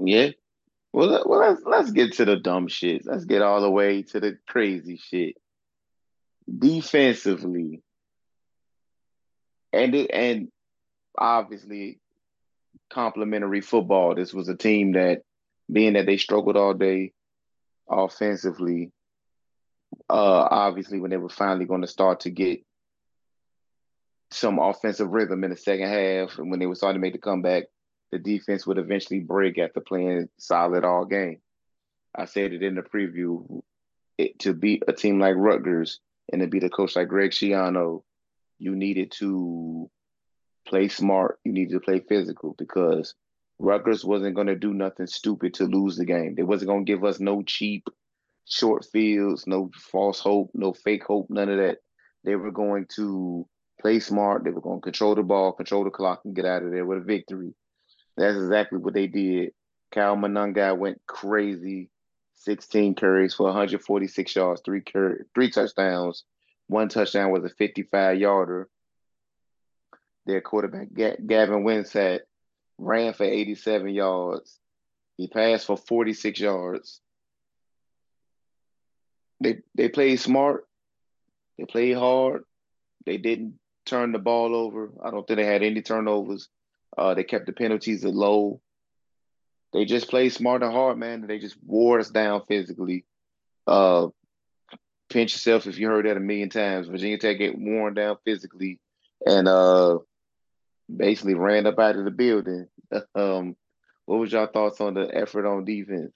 [0.00, 0.30] Yeah.
[0.92, 3.06] Well, well, let's let's get to the dumb shit.
[3.06, 5.36] Let's get all the way to the crazy shit.
[6.58, 7.82] Defensively,
[9.72, 10.48] and it, and
[11.16, 12.00] obviously
[12.90, 14.14] complementary football.
[14.14, 15.22] This was a team that,
[15.70, 17.12] being that they struggled all day
[17.88, 18.90] offensively,
[20.08, 22.60] uh, obviously when they were finally going to start to get
[24.30, 27.18] some offensive rhythm in the second half, and when they were starting to make the
[27.18, 27.64] comeback,
[28.12, 31.40] the defense would eventually break after playing solid all game.
[32.14, 33.62] I said it in the preview.
[34.18, 36.00] It, to beat a team like Rutgers
[36.32, 38.02] and to beat a coach like Greg Schiano,
[38.58, 39.90] you needed to
[40.66, 41.38] play smart.
[41.44, 43.14] You needed to play physical because
[43.58, 46.34] Rutgers wasn't going to do nothing stupid to lose the game.
[46.34, 47.88] They wasn't going to give us no cheap
[48.48, 51.78] short fields, no false hope, no fake hope, none of that.
[52.24, 53.46] They were going to
[53.80, 54.44] play smart.
[54.44, 56.84] They were going to control the ball, control the clock, and get out of there
[56.84, 57.54] with a victory.
[58.16, 59.52] That's exactly what they did.
[59.92, 61.90] Kyle Monangai went crazy.
[62.36, 64.82] 16 carries for 146 yards, three
[65.34, 66.24] three touchdowns.
[66.68, 68.68] One touchdown was a 55 yarder.
[70.26, 72.20] Their quarterback Gavin Wimsatt
[72.78, 74.58] ran for 87 yards.
[75.16, 77.00] He passed for 46 yards.
[79.40, 80.66] They they played smart.
[81.58, 82.44] They played hard.
[83.04, 84.90] They didn't turn the ball over.
[85.02, 86.48] I don't think they had any turnovers.
[86.96, 88.60] Uh, they kept the penalties at low.
[89.72, 91.26] They just played smart and hard, man.
[91.26, 93.04] They just wore us down physically.
[93.66, 94.08] Uh,
[95.10, 96.88] pinch yourself if you heard that a million times.
[96.88, 98.80] Virginia Tech get worn down physically,
[99.24, 99.98] and uh,
[100.94, 102.66] basically ran up out of the building.
[103.14, 103.56] um,
[104.06, 106.12] what was your thoughts on the effort on defense?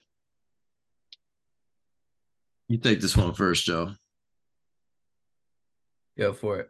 [2.71, 3.91] You take this one first, Joe.
[6.17, 6.69] Go for it.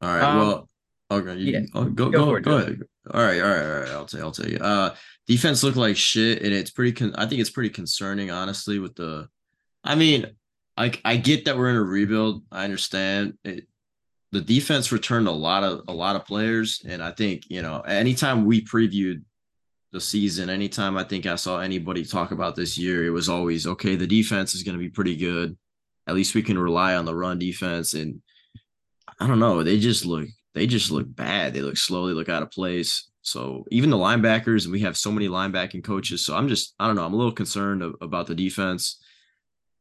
[0.00, 0.22] All right.
[0.22, 0.68] Um, well,
[1.10, 1.34] okay.
[1.36, 1.60] You, yeah.
[1.74, 2.82] Oh, go go go, it, go ahead.
[3.12, 3.40] All right.
[3.40, 3.64] All right.
[3.64, 3.88] All right.
[3.90, 4.20] I'll tell.
[4.20, 4.58] You, I'll tell you.
[4.58, 4.94] Uh,
[5.26, 6.92] defense looked like shit, and it's pretty.
[6.92, 8.78] Con- I think it's pretty concerning, honestly.
[8.78, 9.28] With the,
[9.82, 10.26] I mean,
[10.76, 12.44] I I get that we're in a rebuild.
[12.52, 13.66] I understand it
[14.32, 17.80] the defense returned a lot of a lot of players, and I think you know
[17.80, 19.22] anytime we previewed
[19.92, 23.66] the season, anytime I think I saw anybody talk about this year, it was always
[23.66, 23.94] okay.
[23.94, 25.56] The defense is going to be pretty good.
[26.06, 28.22] At least we can rely on the run defense, and
[29.20, 29.62] I don't know.
[29.62, 31.54] They just look they just look bad.
[31.54, 32.08] They look slow.
[32.08, 33.10] They look out of place.
[33.22, 36.24] So even the linebackers, and we have so many linebacking coaches.
[36.24, 37.04] So I'm just I don't know.
[37.04, 38.98] I'm a little concerned about the defense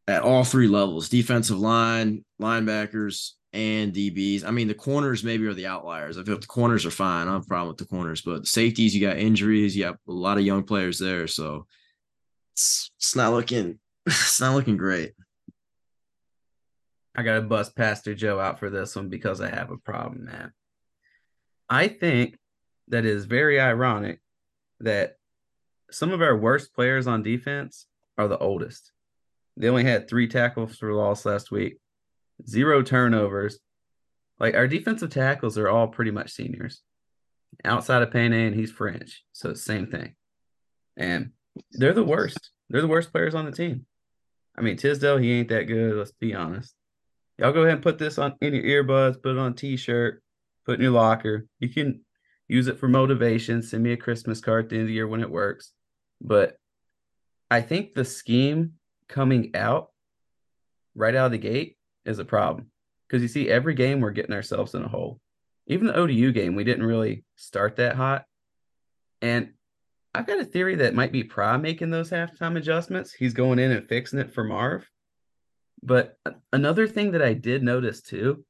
[0.08, 4.46] at all three levels: defensive line, linebackers, and DBs.
[4.46, 6.18] I mean, the corners maybe are the outliers.
[6.18, 7.28] I feel the corners are fine.
[7.28, 9.98] I have a problem with the corners, but the safeties, you got injuries, you have
[10.08, 11.28] a lot of young players there.
[11.28, 11.66] So
[12.54, 15.14] it's, it's not looking it's not looking great.
[17.14, 20.54] I gotta bust Pastor Joe out for this one because I have a problem, man.
[21.70, 22.38] I think
[22.88, 24.22] that is very ironic
[24.80, 25.18] that
[25.92, 27.86] some of our worst players on defense
[28.18, 28.92] are the oldest.
[29.58, 31.81] They only had three tackles for loss last week
[32.48, 33.60] zero turnovers.
[34.40, 36.82] Like our defensive tackles are all pretty much seniors.
[37.66, 40.16] Outside of Pene, and he's French, so same thing.
[40.96, 41.32] And
[41.72, 42.52] they're the worst.
[42.70, 43.86] They're the worst players on the team.
[44.58, 45.96] I mean, Tisdale, he ain't that good.
[45.96, 46.74] Let's be honest.
[47.38, 50.22] Y'all go ahead and put this on in your earbuds, put it on a t-shirt,
[50.66, 51.46] put in your locker.
[51.60, 52.02] You can
[52.48, 53.64] use it for motivation.
[53.64, 55.72] Send me a Christmas card at the end of the year when it works.
[56.22, 56.58] But
[57.50, 58.74] I think the scheme
[59.08, 59.92] coming out
[60.96, 62.72] right out of the gate is a problem
[63.08, 65.20] because you see every game we're getting ourselves in a hole.
[65.68, 68.26] Even the ODU game, we didn't really start that hot.
[69.22, 69.52] And
[70.14, 73.14] I've got a theory that might be Pry making those halftime adjustments.
[73.14, 74.90] He's going in and fixing it for Marve.
[75.84, 76.18] But
[76.52, 78.46] another thing that I did notice too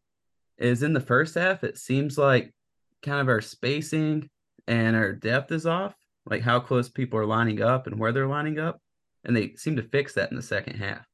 [0.57, 2.53] is in the first half, it seems like
[3.01, 4.29] kind of our spacing
[4.67, 8.27] and our depth is off, like how close people are lining up and where they're
[8.27, 8.79] lining up.
[9.23, 11.05] And they seem to fix that in the second half.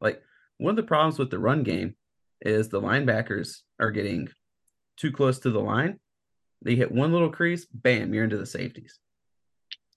[0.00, 0.22] Like
[0.62, 1.96] one of the problems with the run game
[2.40, 4.28] is the linebackers are getting
[4.96, 5.98] too close to the line.
[6.62, 9.00] They hit one little crease, bam, you're into the safeties.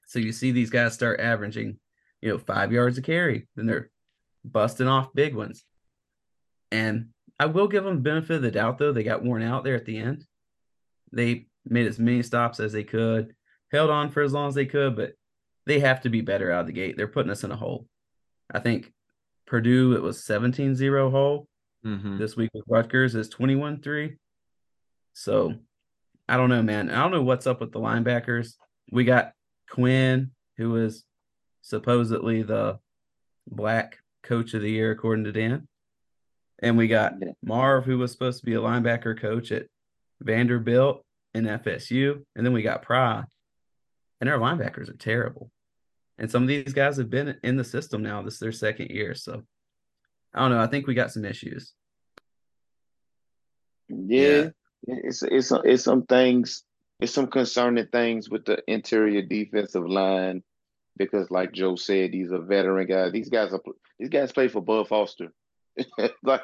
[0.07, 1.77] So you see these guys start averaging,
[2.21, 3.91] you know, five yards a carry, then they're
[4.43, 5.63] busting off big ones.
[6.71, 8.91] And I will give them benefit of the doubt though.
[8.91, 10.25] They got worn out there at the end.
[11.11, 13.35] They made as many stops as they could,
[13.71, 15.13] held on for as long as they could, but
[15.67, 16.97] they have to be better out of the gate.
[16.97, 17.87] They're putting us in a hole.
[18.51, 18.91] I think
[19.47, 21.47] Purdue, it was 17 0 hole.
[21.85, 22.17] Mm-hmm.
[22.17, 24.15] This week with Rutgers is 21 3.
[25.13, 25.55] So
[26.27, 26.89] I don't know, man.
[26.89, 28.53] I don't know what's up with the linebackers.
[28.91, 29.33] We got
[29.69, 31.03] Quinn, who is
[31.61, 32.79] supposedly the
[33.47, 35.67] black coach of the year, according to Dan.
[36.59, 39.67] And we got Marve, who was supposed to be a linebacker coach at
[40.21, 41.03] Vanderbilt
[41.33, 42.23] and FSU.
[42.35, 43.23] And then we got Pry.
[44.21, 45.51] And our linebackers are terrible.
[46.17, 48.21] And some of these guys have been in the system now.
[48.21, 49.15] This is their second year.
[49.15, 49.43] So
[50.33, 50.61] I don't know.
[50.61, 51.73] I think we got some issues.
[53.89, 54.49] Yeah,
[54.87, 56.63] it's it's it's some things.
[56.99, 60.43] It's some concerning things with the interior defensive line
[60.97, 63.11] because, like Joe said, these are veteran guys.
[63.11, 63.61] These guys are
[63.99, 65.31] these guys play for Bud Foster.
[66.23, 66.43] like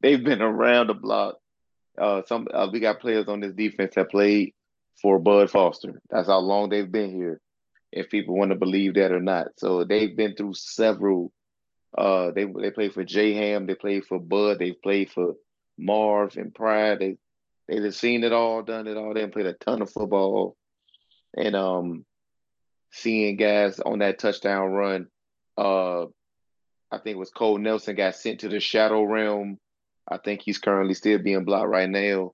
[0.00, 1.36] they've been around the block.
[1.98, 4.54] Uh, some uh, we got players on this defense that played
[5.00, 6.00] for Bud Foster.
[6.10, 7.40] That's how long they've been here.
[7.92, 11.32] If people want to believe that or not, so they've been through several.
[11.96, 13.66] Uh, they they played for J Ham.
[13.66, 14.58] They played for Bud.
[14.58, 15.34] They played for
[15.78, 16.94] Marve and Pry.
[16.96, 17.18] They
[17.68, 19.14] they have seen it all, done it all.
[19.14, 20.56] They played a ton of football,
[21.36, 22.04] and um,
[22.90, 25.08] seeing guys on that touchdown run.
[25.56, 26.04] Uh,
[26.90, 29.58] I think it was Cole Nelson got sent to the shadow realm.
[30.08, 32.32] I think he's currently still being blocked right now.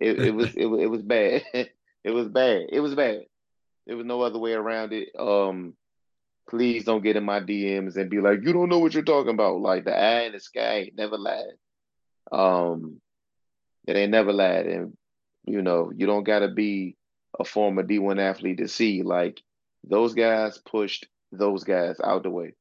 [0.00, 1.42] It, it was it, it was bad.
[2.04, 2.66] it was bad.
[2.70, 3.22] It was bad.
[3.86, 5.10] There was no other way around it.
[5.18, 5.74] Um,
[6.48, 9.34] please don't get in my DMs and be like, you don't know what you're talking
[9.34, 9.60] about.
[9.60, 11.44] Like the eye in the sky never lied.
[12.32, 13.00] Um,
[13.86, 14.96] it ain't never lied, and
[15.44, 16.96] you know you don't got to be
[17.38, 19.40] a former D1 athlete to see like
[19.84, 22.54] those guys pushed those guys out the way.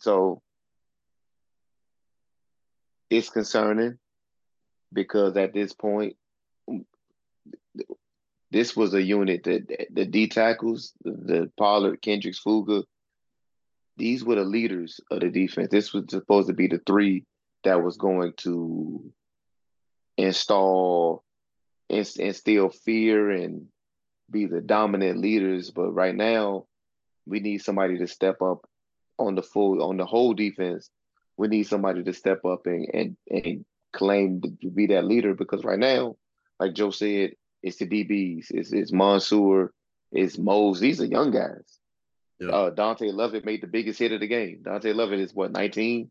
[0.00, 0.40] So
[3.10, 3.98] it's concerning
[4.92, 6.16] because at this point,
[8.56, 12.84] this was a unit that the D tackles, the, the Pollard, Kendricks, Fuga,
[13.98, 15.68] these were the leaders of the defense.
[15.70, 17.24] This was supposed to be the three
[17.64, 19.12] that was going to
[20.16, 21.22] install
[21.88, 23.66] instill fear and
[24.30, 25.70] be the dominant leaders.
[25.70, 26.64] But right now,
[27.26, 28.66] we need somebody to step up
[29.18, 30.90] on the full on the whole defense.
[31.36, 35.62] We need somebody to step up and and, and claim to be that leader because
[35.62, 36.16] right now,
[36.58, 39.72] like Joe said, it's the DBs, it's it's Mansoor,
[40.12, 40.80] it's Mose.
[40.80, 41.78] These are young guys.
[42.38, 42.50] Yeah.
[42.50, 44.60] Uh, Dante Lovett made the biggest hit of the game.
[44.62, 46.10] Dante Lovett is what 19,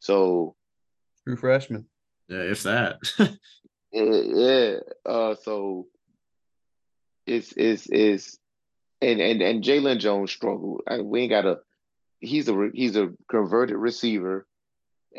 [0.00, 0.56] so
[1.24, 1.86] true freshman.
[2.28, 2.98] Yeah, if that.
[3.92, 4.76] yeah, yeah.
[5.04, 5.86] Uh, so
[7.26, 8.38] it's it's is
[9.00, 10.82] and and and Jalen Jones struggled.
[10.88, 11.58] I, we ain't got a.
[12.20, 14.46] He's a he's a converted receiver.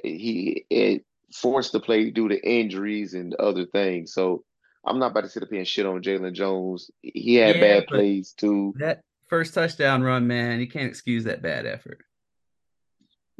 [0.04, 4.13] He it forced to play due to injuries and other things.
[4.13, 4.43] So
[4.86, 6.91] I'm not about to sit up here and shit on Jalen Jones.
[7.02, 8.74] He had yeah, bad plays too.
[8.78, 12.04] That first touchdown run, man, you can't excuse that bad effort.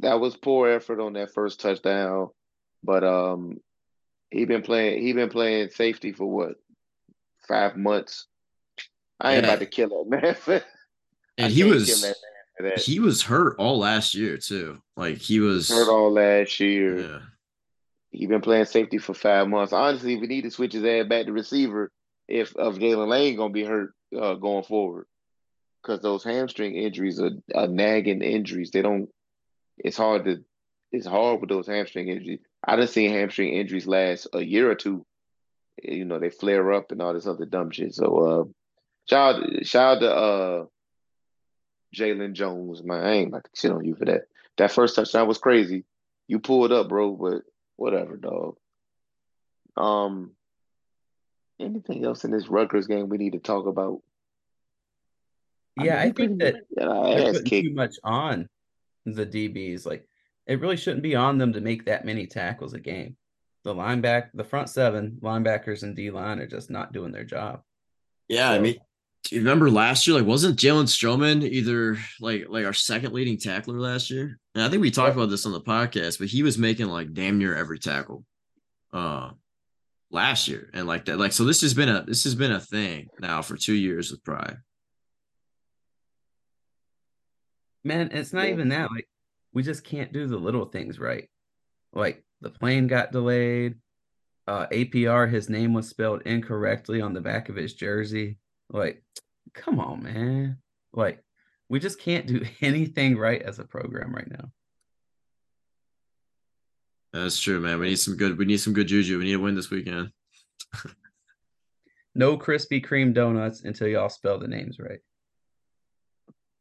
[0.00, 2.30] That was poor effort on that first touchdown,
[2.82, 3.58] but um,
[4.30, 5.02] he been playing.
[5.02, 6.56] He been playing safety for what
[7.46, 8.26] five months.
[9.20, 9.50] I ain't yeah.
[9.50, 10.62] about to kill that man.
[11.38, 12.14] and he was
[12.76, 14.82] he was hurt all last year too.
[14.96, 17.00] Like he was hurt all last year.
[17.00, 17.18] Yeah.
[18.14, 19.72] He been playing safety for five months.
[19.72, 21.90] Honestly, we need to switch his ass back to receiver
[22.28, 25.06] if of Jaylin Lane gonna be hurt uh, going forward.
[25.82, 28.70] Because those hamstring injuries are, are nagging injuries.
[28.70, 29.08] They don't.
[29.76, 30.44] It's hard to.
[30.92, 32.38] It's hard with those hamstring injuries.
[32.64, 35.04] I done seen hamstring injuries last a year or two.
[35.82, 37.94] You know, they flare up and all this other dumb shit.
[37.94, 38.44] So uh
[39.08, 40.64] shout shout out to uh
[41.94, 43.04] Jalen Jones, man.
[43.04, 44.22] I ain't about to shit on you for that.
[44.56, 45.84] That first touchdown was crazy.
[46.28, 47.42] You pulled up, bro, but
[47.76, 48.56] whatever, dog.
[49.76, 50.32] Um
[51.60, 54.00] anything else in this Rutgers game we need to talk about?
[55.80, 58.48] Yeah, I, mean, I think that yeah, they're putting too much on
[59.06, 59.86] the DBs.
[59.86, 60.06] Like
[60.46, 63.16] it really shouldn't be on them to make that many tackles a game.
[63.64, 67.62] The linebacker, the front seven linebackers and D line are just not doing their job.
[68.28, 68.76] Yeah, so, I mean,
[69.24, 70.16] do you remember last year?
[70.16, 74.38] Like, wasn't Jalen Stroman either like like our second leading tackler last year?
[74.54, 77.14] And I think we talked about this on the podcast, but he was making like
[77.14, 78.24] damn near every tackle,
[78.92, 79.30] uh,
[80.10, 81.18] last year, and like that.
[81.18, 84.10] Like, so this has been a this has been a thing now for two years
[84.10, 84.56] with Pry.
[87.82, 88.90] Man, it's not even that.
[88.90, 89.08] Like,
[89.54, 91.30] we just can't do the little things right.
[91.94, 93.76] Like the plane got delayed.
[94.46, 98.36] Uh, APR, his name was spelled incorrectly on the back of his jersey.
[98.70, 99.02] Like,
[99.52, 100.58] come on, man.
[100.92, 101.22] Like,
[101.68, 104.50] we just can't do anything right as a program right now.
[107.12, 107.78] That's true, man.
[107.78, 108.36] We need some good.
[108.36, 109.18] We need some good juju.
[109.18, 110.10] We need to win this weekend.
[112.14, 114.98] no Krispy Kreme donuts until y'all spell the names right.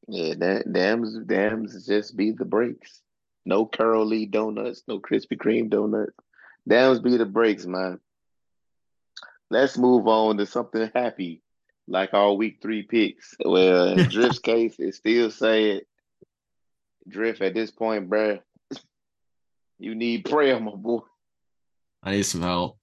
[0.08, 3.01] Yeah, that dams dams just be the breaks.
[3.45, 6.14] No curly donuts, no Krispy Kreme donuts.
[6.68, 7.99] Dams be the breaks, man.
[9.49, 11.43] Let's move on to something happy,
[11.88, 13.36] like all week three picks.
[13.44, 15.82] Well, in Drift's case, it still saying
[17.08, 18.40] Drift at this point, bruh,
[19.80, 21.00] you need prayer, my boy.
[22.02, 22.78] I need some help.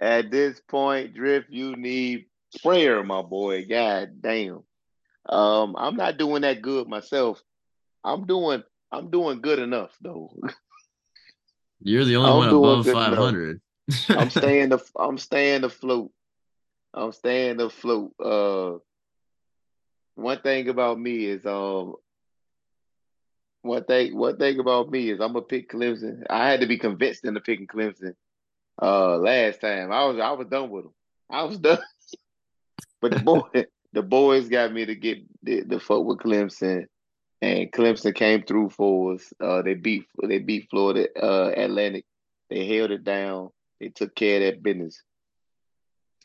[0.00, 2.26] At this point, Drift, you need
[2.62, 3.66] prayer, my boy.
[3.66, 4.62] God damn.
[5.28, 7.40] Um, I'm not doing that good myself.
[8.04, 10.34] I'm doing I'm doing good enough though.
[11.82, 13.60] You're the only I'm one above 500.
[14.10, 16.10] I'm staying the I'm staying afloat.
[16.94, 18.12] I'm staying afloat.
[18.22, 18.78] Uh,
[20.14, 21.94] one thing about me is um
[23.62, 26.24] one thing one thing about me is I'm gonna pick Clemson.
[26.30, 28.14] I had to be convinced into picking Clemson
[28.80, 29.92] uh last time.
[29.92, 30.94] I was I was done with them.
[31.30, 31.78] I was done.
[33.00, 33.48] but the boy
[33.92, 36.86] the boys got me to get the, the fuck with Clemson.
[37.42, 39.32] And Clemson came through for us.
[39.40, 42.04] Uh they beat they beat Florida uh Atlantic.
[42.50, 43.50] They held it down.
[43.80, 45.02] They took care of that business.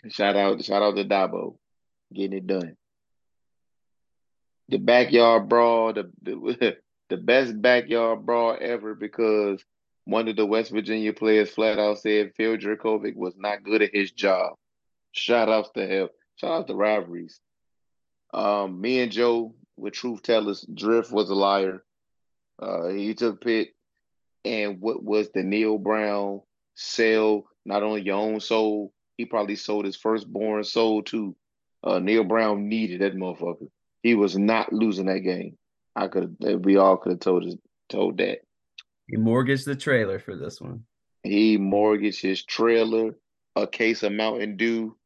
[0.09, 1.57] Shout out shout out to Dabo
[2.13, 2.77] getting it done.
[4.69, 6.77] The backyard brawl, the, the
[7.09, 9.63] the best backyard brawl ever because
[10.05, 13.93] one of the West Virginia players flat out said Phil Jurkovec was not good at
[13.93, 14.53] his job.
[15.11, 16.09] Shout out to hell.
[16.35, 17.39] Shout out to rivalries.
[18.33, 21.83] Um, me and Joe with Truth Tellers, Drift was a liar.
[22.59, 23.69] Uh, he took Pitt
[24.43, 26.41] and what was the Neal Brown
[26.75, 31.35] sell not only your own soul, he probably sold his firstborn soul to
[31.83, 33.69] Uh, Neal Brown needed that motherfucker.
[34.01, 35.55] He was not losing that game.
[35.95, 36.35] I could
[36.65, 37.55] we all could have told us
[37.89, 38.39] told that.
[39.07, 40.85] He mortgaged the trailer for this one.
[41.21, 43.15] He mortgaged his trailer,
[43.55, 44.97] a case of Mountain Dew,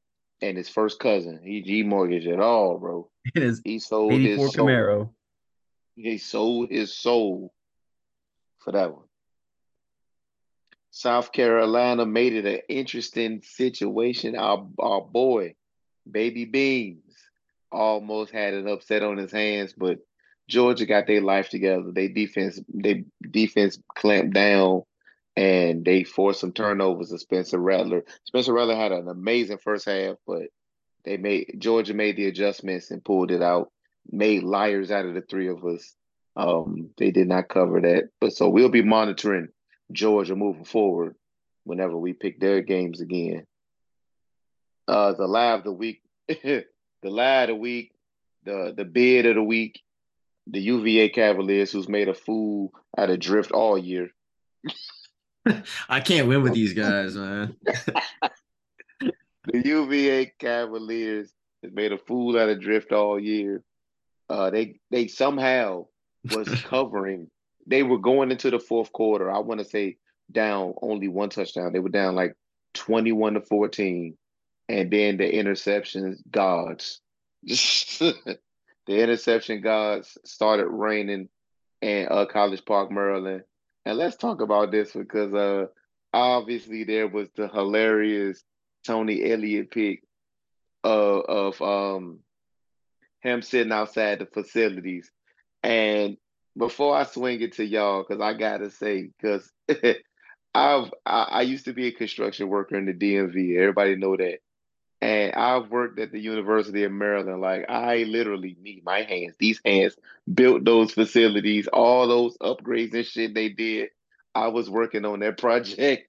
[0.42, 1.42] and his first cousin.
[1.44, 3.10] He he mortgaged it all, bro.
[3.36, 4.66] It is He sold his soul.
[4.66, 5.10] Camaro.
[5.96, 7.54] He sold his soul
[8.60, 9.09] for that one.
[10.92, 14.36] South Carolina made it an interesting situation.
[14.36, 15.56] Our our boy,
[16.10, 17.16] Baby Beans,
[17.72, 20.00] almost had an upset on his hands, but
[20.48, 21.92] Georgia got their life together.
[21.92, 24.84] They defense they defense clamped down
[25.38, 28.04] and they forced some turnovers of Spencer Rattler.
[28.26, 30.48] Spencer Rattler had an amazing first half, but
[31.06, 33.72] they made Georgia made the adjustments and pulled it out.
[34.12, 35.96] Made liars out of the three of us.
[36.36, 39.50] Um, they did not cover that, but so we'll be monitoring
[39.92, 41.16] Georgia moving forward
[41.64, 43.46] whenever we pick their games again.
[44.88, 46.66] Uh, the lie of the week, the
[47.04, 47.92] lie of the week,
[48.44, 49.82] the the bid of the week,
[50.48, 54.10] the UVA Cavaliers, who's made a fool out of Drift all year.
[55.90, 57.56] I can't win with these guys, man.
[59.52, 61.32] The UVA Cavaliers
[61.64, 63.64] has made a fool out of Drift all year.
[64.30, 65.88] Uh, they they somehow
[66.36, 67.32] was covering.
[67.68, 69.32] They were going into the fourth quarter.
[69.32, 69.98] I want to say
[70.32, 71.74] down only one touchdown.
[71.74, 72.36] They were down like
[72.74, 74.18] twenty-one to fourteen,
[74.68, 77.02] and then the interceptions gods,
[77.44, 78.38] the
[78.88, 81.30] interception gods started raining
[81.82, 83.44] in uh, College Park, Maryland.
[83.86, 85.68] And let's talk about this because uh,
[86.14, 88.44] obviously there was the hilarious
[88.86, 90.04] Tony Elliott pick
[90.84, 92.20] uh, of um
[93.22, 95.12] him sitting outside the facilities.
[95.64, 96.18] And
[96.58, 99.52] before I swing it to y'all, because I gotta say, because
[100.54, 103.58] I've I, I used to be a construction worker in the DMV.
[103.58, 104.40] Everybody know that.
[105.02, 107.42] And I've worked at the University of Maryland.
[107.42, 109.96] Like I literally me, my hands, these hands
[110.32, 113.90] built those facilities, all those upgrades and shit they did.
[114.36, 116.08] I was working on that project.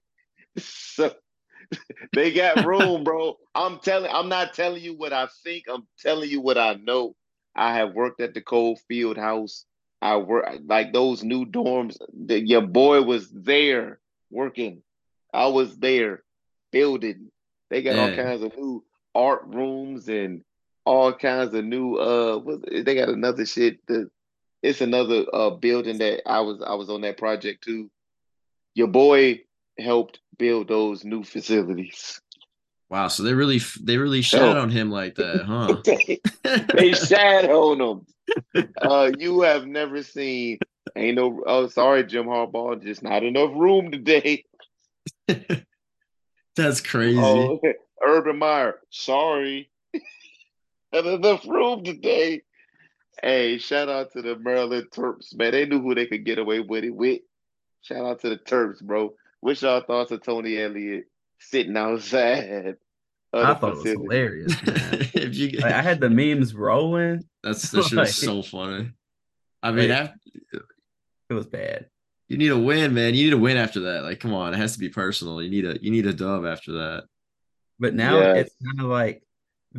[0.57, 1.13] So
[2.13, 3.37] they got room, bro.
[3.55, 5.65] I'm telling I'm not telling you what I think.
[5.69, 7.15] I'm telling you what I know.
[7.55, 9.65] I have worked at the Cole Field House.
[10.01, 11.97] I work like those new dorms.
[12.13, 13.99] The, your boy was there
[14.31, 14.81] working.
[15.33, 16.23] I was there
[16.71, 17.31] building.
[17.69, 18.83] They got all kinds of new
[19.13, 20.43] art rooms and
[20.85, 24.09] all kinds of new uh what, they got another shit that
[24.63, 27.91] it's another uh building that I was I was on that project too.
[28.73, 29.41] Your boy
[29.77, 32.19] helped build those new facilities.
[32.91, 35.77] Wow, so they really they really shat on him like that, huh?
[35.85, 36.19] they,
[36.75, 38.05] they shat on him.
[38.81, 40.59] Uh, you have never seen.
[40.97, 41.41] Ain't no.
[41.47, 42.83] Oh, sorry, Jim Harbaugh.
[42.83, 44.43] Just not enough room today.
[46.57, 47.17] That's crazy.
[47.17, 47.61] Oh,
[48.03, 48.75] Urban Meyer.
[48.89, 49.71] Sorry,
[50.91, 52.41] not enough room today.
[53.23, 55.53] Hey, shout out to the Maryland Terps, man.
[55.53, 57.21] They knew who they could get away with it with.
[57.83, 59.13] Shout out to the Terps, bro.
[59.39, 61.05] What's y'all thoughts of Tony Elliott
[61.41, 62.77] sitting outside?
[63.33, 64.75] of I the thought it was hilarious, man.
[65.13, 67.23] if you Like, I had the memes rolling.
[67.43, 68.91] that's that shit like- was so funny.
[69.63, 70.61] I mean, Like- af-
[71.29, 71.87] It was bad.
[72.27, 73.13] you need a win, man.
[73.13, 74.03] You need a win after that.
[74.03, 75.41] Like, come on, it has to be personal.
[75.41, 77.03] You need a you need a dub after that.
[77.79, 78.37] But now Yes.
[78.47, 79.23] it's kind of like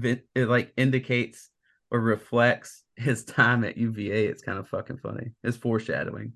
[0.03, 1.51] it like indicates
[1.91, 4.27] or reflects his time at UVA.
[4.27, 5.33] It's kind of fucking funny.
[5.45, 6.33] It's foreshadowing.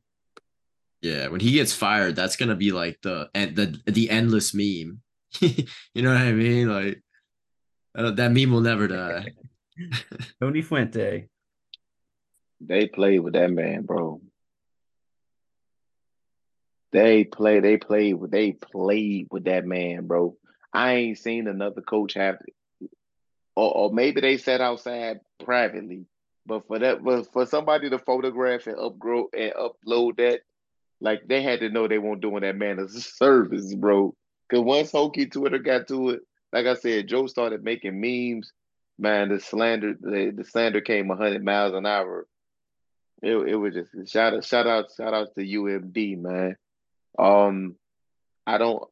[1.03, 5.01] Yeah, when he gets fired, that's gonna be like the and the the endless meme.
[5.41, 6.68] you know what I mean?
[6.68, 7.03] Like
[7.95, 9.33] uh, that meme will never die.
[10.41, 11.29] Tony Fuente.
[12.61, 14.20] They played with that man, bro.
[16.93, 17.61] They play.
[17.61, 18.14] They played.
[18.14, 20.37] with- They played with that man, bro.
[20.72, 22.39] I ain't seen another coach have,
[23.55, 26.07] or, or maybe they sat outside privately.
[26.47, 30.41] But for that, but for somebody to photograph and upgrow and upload that,
[31.01, 34.14] like they had to know they weren't doing that man a service, bro.
[34.51, 36.20] Cause once Hokie Twitter got to it,
[36.53, 38.53] like I said, Joe started making memes.
[38.99, 42.26] Man, the slander, the, the slander came hundred miles an hour.
[43.22, 46.57] It, it was just shout out, shout out, shout out to UMD, man.
[47.18, 47.76] Um,
[48.47, 48.82] I don't,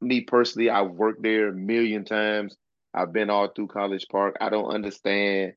[0.00, 2.56] me personally, I've worked there a million times.
[2.94, 4.36] I've been all through College Park.
[4.40, 5.54] I don't understand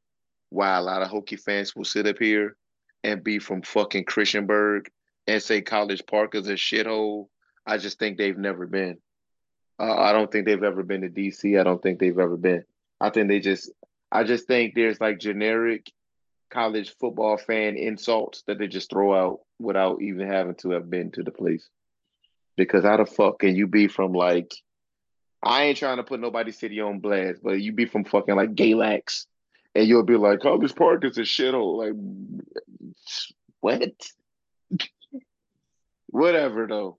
[0.49, 2.55] why a lot of Hokie fans will sit up here
[3.03, 4.87] and be from fucking Christiansburg
[5.27, 7.27] and say College Park is a shithole.
[7.65, 8.97] I just think they've never been.
[9.79, 11.59] Uh, I don't think they've ever been to DC.
[11.59, 12.63] I don't think they've ever been.
[12.99, 13.71] I think they just,
[14.11, 15.91] I just think there's like generic
[16.49, 21.11] college football fan insults that they just throw out without even having to have been
[21.11, 21.67] to the place.
[22.55, 24.53] Because how the fuck can you be from like,
[25.43, 28.55] I ain't trying to put nobody's city on blast, but you be from fucking like
[28.55, 29.25] Galax
[29.75, 31.77] and you'll be like, College Park is a shithole.
[31.77, 32.93] Like,
[33.59, 33.91] what?
[36.07, 36.97] Whatever though.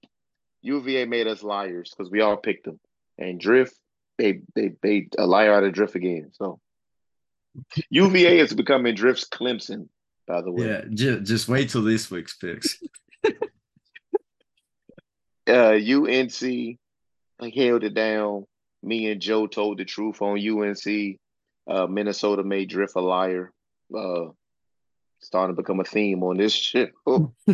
[0.66, 2.80] UVA made us liars because we all picked them.
[3.18, 3.74] And Drift,
[4.18, 6.30] they they they a liar out of Drift again.
[6.32, 6.60] So
[7.90, 9.88] UVA is becoming Drift's Clemson,
[10.26, 10.66] by the way.
[10.66, 12.82] Yeah, just, just wait till this week's picks.
[15.48, 16.76] Uh UNC
[17.38, 18.46] like held it down.
[18.82, 21.18] Me and Joe told the truth on UNC.
[21.70, 23.52] Uh Minnesota made Drift a liar.
[23.96, 24.30] Uh
[25.20, 26.92] starting to become a theme on this shit.
[27.06, 27.32] Oh,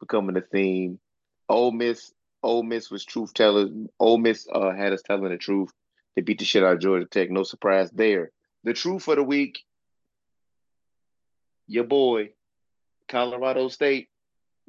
[0.00, 1.00] becoming a theme.
[1.48, 3.70] Ole Miss, Ole Miss was truth tellers.
[3.98, 5.70] Ole Miss uh, had us telling the truth.
[6.14, 7.30] They beat the shit out of Georgia Tech.
[7.30, 8.30] No surprise there.
[8.64, 9.60] The truth for the week,
[11.66, 12.30] your boy,
[13.08, 14.08] Colorado State.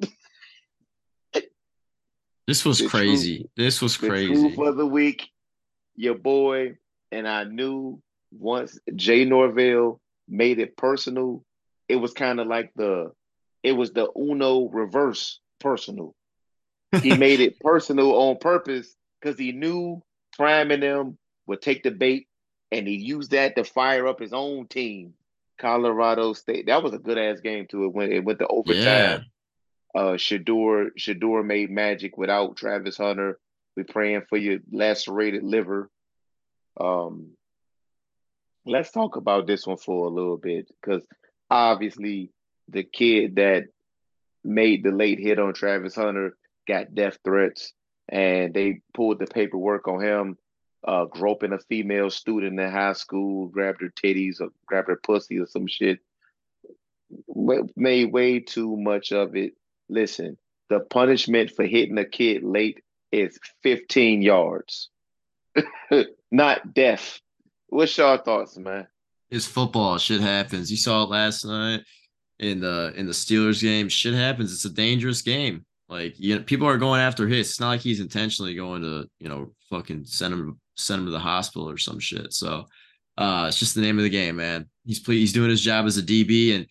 [2.46, 3.50] this was The crazy.
[3.56, 4.28] This was crazy.
[4.28, 5.28] The truth of the week,
[5.96, 6.76] your boy.
[7.10, 11.42] And I knew once Jay Norvell made it personal,
[11.88, 13.12] it was kind of like the,
[13.62, 16.14] it was the Uno reverse personal.
[17.02, 20.02] He made it personal on purpose because he knew
[20.36, 22.28] Prime and them would take the bait,
[22.70, 25.14] and he used that to fire up his own team,
[25.58, 26.66] Colorado State.
[26.66, 27.84] That was a good ass game too.
[27.84, 28.76] It went it went to overtime.
[28.84, 29.20] Yeah.
[29.94, 33.38] Uh, Shedeur Shedeur made magic without Travis Hunter.
[33.76, 35.90] We praying for your lacerated liver.
[36.80, 37.32] Um,
[38.64, 41.06] let's talk about this one for a little bit because
[41.50, 42.30] obviously
[42.68, 43.64] the kid that
[44.44, 46.36] made the late hit on Travis Hunter
[46.68, 47.72] got death threats,
[48.08, 50.38] and they pulled the paperwork on him,
[50.84, 55.38] uh, groping a female student in high school, grabbed her titties or grabbed her pussy
[55.38, 55.98] or some shit.
[57.74, 59.54] Made way too much of it.
[59.88, 60.36] Listen,
[60.68, 64.90] the punishment for hitting a kid late is 15 yards,
[66.30, 67.20] not death.
[67.68, 68.86] What's your thoughts, man?
[69.30, 69.98] It's football.
[69.98, 70.70] Shit happens.
[70.70, 71.80] You saw it last night
[72.38, 73.88] in the in the Steelers game.
[73.88, 74.52] Shit happens.
[74.52, 75.64] It's a dangerous game.
[75.88, 77.50] Like you know, people are going after hits.
[77.50, 81.12] It's not like he's intentionally going to, you know, fucking send him send him to
[81.12, 82.32] the hospital or some shit.
[82.32, 82.66] So
[83.16, 84.66] uh it's just the name of the game, man.
[84.84, 86.54] He's he's doing his job as a DB.
[86.54, 86.66] And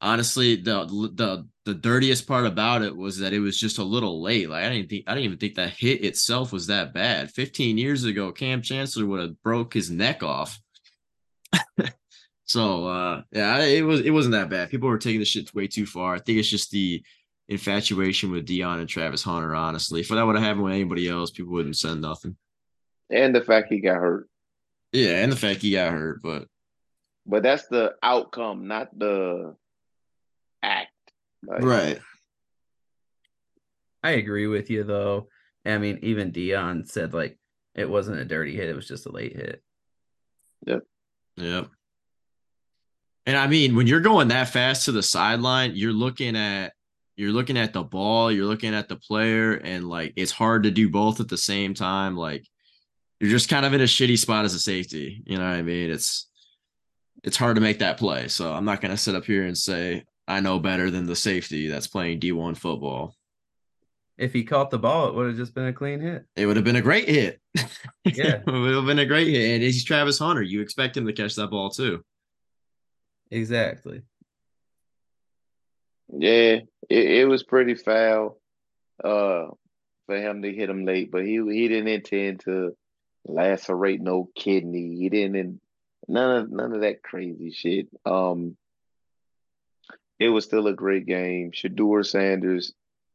[0.00, 4.22] honestly, the the the dirtiest part about it was that it was just a little
[4.22, 4.48] late.
[4.48, 7.32] Like I didn't think I didn't even think that hit itself was that bad.
[7.32, 10.58] 15 years ago, Kam Chancellor would have broke his neck off.
[12.44, 14.70] So uh yeah, it was it wasn't that bad.
[14.70, 16.16] People were taking the shit way too far.
[16.16, 17.00] I think it's just the
[17.50, 20.00] infatuation with Deion and Travis Hunter, honestly.
[20.00, 22.36] If that would have happened with anybody else, people wouldn't send nothing.
[23.10, 24.28] And the fact he got hurt.
[24.92, 26.46] Yeah, and the fact he got hurt, but
[27.26, 29.56] But that's the outcome, not the
[30.62, 30.92] act.
[31.42, 32.00] Like, right.
[34.02, 35.28] I agree with you though.
[35.66, 37.38] I mean, even Deion said like
[37.74, 39.62] it wasn't a dirty hit; it was just a late hit.
[40.66, 40.82] Yep.
[41.36, 41.68] Yep.
[43.26, 46.72] And I mean, when you're going that fast to the sideline, you're looking at
[47.16, 50.70] you're looking at the ball, you're looking at the player, and like it's hard to
[50.70, 52.16] do both at the same time.
[52.16, 52.46] Like
[53.20, 55.22] you're just kind of in a shitty spot as a safety.
[55.26, 55.90] You know what I mean?
[55.90, 56.28] It's
[57.22, 58.28] it's hard to make that play.
[58.28, 61.66] So I'm not gonna sit up here and say I know better than the safety
[61.66, 63.14] that's playing D1 football.
[64.16, 66.26] If he caught the ball, it would have just been a clean hit.
[66.36, 67.40] It would have been a great hit.
[68.04, 68.42] Yeah.
[68.46, 69.54] it would have been a great hit.
[69.54, 70.42] And he's Travis Hunter.
[70.42, 72.04] You expect him to catch that ball too.
[73.30, 74.02] Exactly.
[76.12, 78.38] Yeah, it, it was pretty foul
[79.02, 79.46] uh
[80.06, 82.76] for him to hit him late, but he he didn't intend to
[83.26, 84.96] lacerate no kidney.
[84.96, 85.60] He didn't
[86.08, 87.88] none of none of that crazy shit.
[88.04, 88.56] Um
[90.18, 91.52] it was still a great game.
[91.52, 92.72] Shedeur Sanders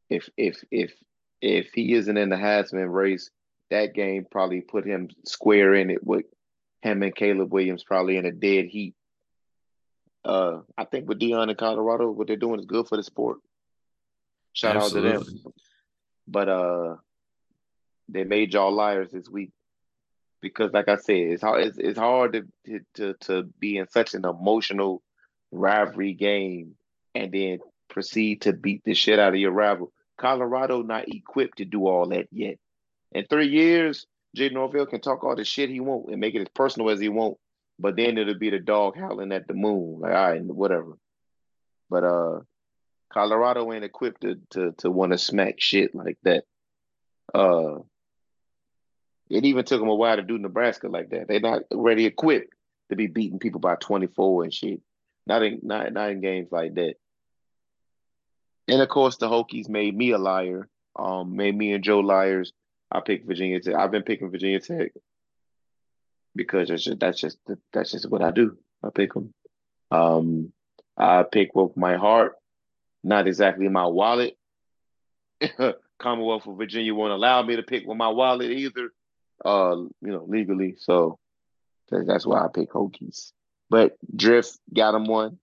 [0.10, 0.94] if if if
[1.42, 3.30] if he isn't in the Heisman race,
[3.70, 6.26] that game probably put him square in it with
[6.82, 8.96] him and Caleb Williams probably in a dead heat.
[10.26, 13.38] Uh, I think with Deion in Colorado, what they're doing is good for the sport.
[14.54, 15.12] Shout Absolutely.
[15.12, 15.44] out to them.
[16.28, 16.96] But uh,
[18.10, 19.52] they made y'all liars this week
[20.42, 21.64] because, like I said, it's hard.
[21.64, 25.04] It's, it's hard to, to to be in such an emotional
[25.52, 26.76] rivalry game
[27.14, 29.92] and then proceed to beat the shit out of your rival.
[30.18, 32.58] Colorado not equipped to do all that yet.
[33.12, 36.42] In three years, Jay Norvell can talk all the shit he want and make it
[36.42, 37.38] as personal as he want,
[37.78, 40.98] but then it'll be the dog howling at the moon, like all right, whatever.
[41.90, 42.40] But uh,
[43.12, 46.46] Colorado ain't equipped to to to want to smack shit like that.
[47.34, 47.80] Uh,
[49.30, 51.28] it even took them a while to do Nebraska like that.
[51.28, 52.54] They're not ready equipped
[52.90, 54.82] to be beating people by twenty four and shit.
[55.28, 56.96] Not in not not in games like that.
[58.68, 60.68] And of course, the Hokies made me a liar.
[60.96, 62.54] Um, made me and Joe liars.
[62.90, 63.76] I picked Virginia Tech.
[63.76, 64.92] I've been picking Virginia Tech
[66.36, 67.38] because that's just that's just
[67.74, 68.58] that's just what I do.
[68.84, 69.34] I pick them.
[69.92, 70.52] Um,
[70.98, 72.34] I pick with my heart,
[73.04, 74.38] not exactly my wallet.
[76.00, 78.90] Commonwealth of Virginia won't allow me to pick with my wallet either.
[79.44, 80.76] Uh, you know, legally.
[80.78, 81.20] So
[81.90, 83.32] that's why I pick Hokies.
[83.70, 85.40] But Drift got him one.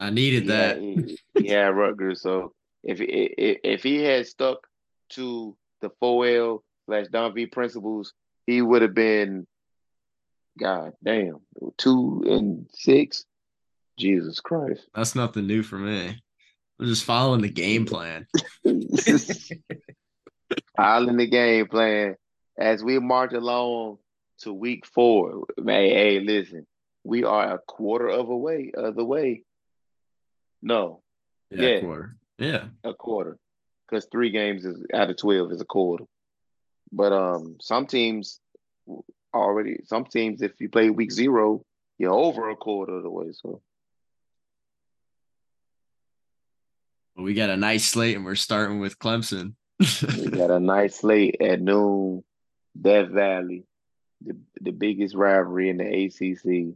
[0.00, 0.76] I needed He that.
[0.76, 2.20] had, he, he had Rutgers.
[2.22, 4.66] So if if if he had stuck
[5.10, 8.12] to the 4L slash Don V principles,
[8.46, 9.46] he would have been,
[10.58, 11.40] God damn,
[11.76, 13.24] two and six.
[13.98, 14.86] Jesus Christ.
[14.94, 16.20] That's nothing new for me.
[16.78, 18.26] I'm just following the game plan.
[18.64, 18.80] In
[21.16, 22.16] the game plan
[22.58, 23.96] as we march along
[24.40, 25.44] to week four.
[25.58, 26.66] Man, hey, listen,
[27.04, 29.44] we are a quarter of a way of the way.
[30.62, 31.02] No,
[31.50, 31.80] Yeah, Yeah.
[31.80, 32.16] quarter.
[32.38, 32.64] Yeah.
[32.84, 33.38] a quarter,
[33.88, 36.04] because three games is out of twelve is a quarter.
[36.92, 38.40] But um, some teams
[39.34, 39.80] already.
[39.84, 41.64] Some teams, if you play week zero,
[41.98, 43.32] you're over a quarter of the way.
[43.32, 43.60] So
[47.14, 49.54] Well, we got a nice slate, and we're starting with Clemson.
[49.78, 52.22] we got a nice slate at noon.
[52.78, 53.64] Death Valley,
[54.24, 56.74] the the biggest rivalry in the ACC,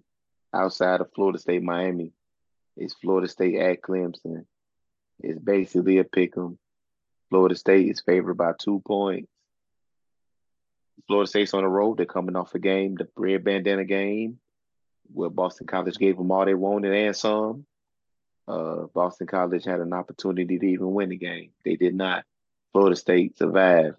[0.54, 2.12] outside of Florida State, Miami,
[2.76, 4.46] is Florida State at Clemson.
[5.22, 6.58] It's basically a pick 'em.
[7.28, 9.30] Florida State is favored by two points.
[11.06, 11.98] Florida State's on the road.
[11.98, 14.38] They're coming off a game, the red bandana game,
[15.12, 17.66] where Boston College gave them all they wanted and some.
[18.46, 21.50] Uh, Boston College had an opportunity to even win the game.
[21.64, 22.24] They did not.
[22.72, 23.96] Florida State survived.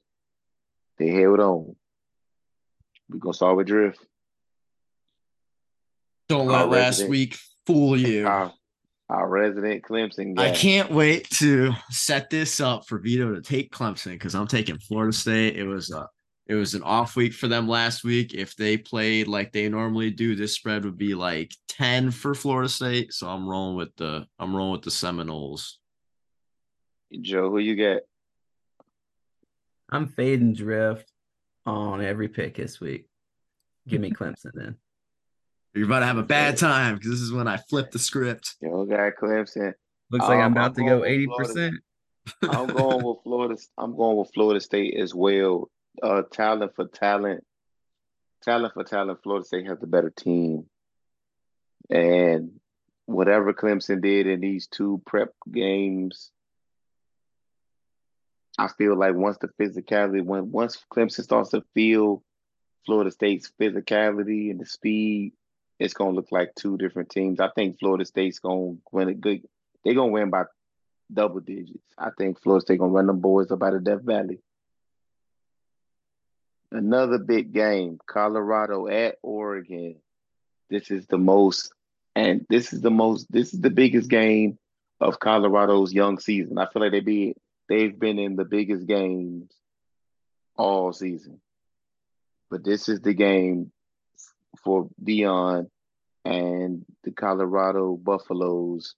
[0.97, 1.75] They held on.
[3.09, 4.05] We're gonna start with Drift.
[6.29, 8.27] Don't let last resident- week fool you.
[8.27, 8.53] Our,
[9.09, 10.49] our resident Clemson guy.
[10.49, 14.77] I can't wait to set this up for Vito to take Clemson because I'm taking
[14.77, 15.57] Florida State.
[15.57, 16.07] It was a
[16.47, 18.33] it was an off week for them last week.
[18.33, 22.67] If they played like they normally do, this spread would be like 10 for Florida
[22.69, 23.13] State.
[23.13, 25.79] So I'm rolling with the I'm rolling with the Seminoles.
[27.21, 28.03] Joe, who you get?
[29.89, 31.11] I'm fading drift
[31.65, 33.07] on every pick this week.
[33.87, 34.75] Give me Clemson then.
[35.73, 38.55] You're about to have a bad time because this is when I flip the script.
[38.63, 39.73] Joe got Clemson.
[40.09, 41.47] Looks like I'm Um, about I'm to go with eighty Florida.
[41.47, 41.75] percent.
[42.43, 43.57] I'm going with Florida.
[43.77, 45.69] I'm going with Florida State as well.
[46.01, 47.43] Uh, talent for talent,
[48.43, 49.19] talent for talent.
[49.23, 50.65] Florida State has the better team,
[51.89, 52.59] and
[53.05, 56.31] whatever Clemson did in these two prep games,
[58.57, 62.23] I feel like once the physicality, when once Clemson starts to feel
[62.85, 65.33] Florida State's physicality and the speed,
[65.77, 67.39] it's gonna look like two different teams.
[67.39, 69.41] I think Florida State's gonna win a good.
[69.83, 70.43] They're gonna win by
[71.13, 71.83] double digits.
[71.97, 74.39] I think Florida State gonna run them boys up out of Death Valley.
[76.71, 79.97] Another big game, Colorado at Oregon.
[80.69, 81.73] This is the most,
[82.15, 83.29] and this is the most.
[83.29, 84.57] This is the biggest game
[85.01, 86.57] of Colorado's young season.
[86.57, 87.35] I feel like they be
[87.67, 89.51] they've been in the biggest games
[90.55, 91.41] all season,
[92.49, 93.73] but this is the game
[94.63, 95.69] for Deion
[96.23, 98.95] and the Colorado Buffaloes.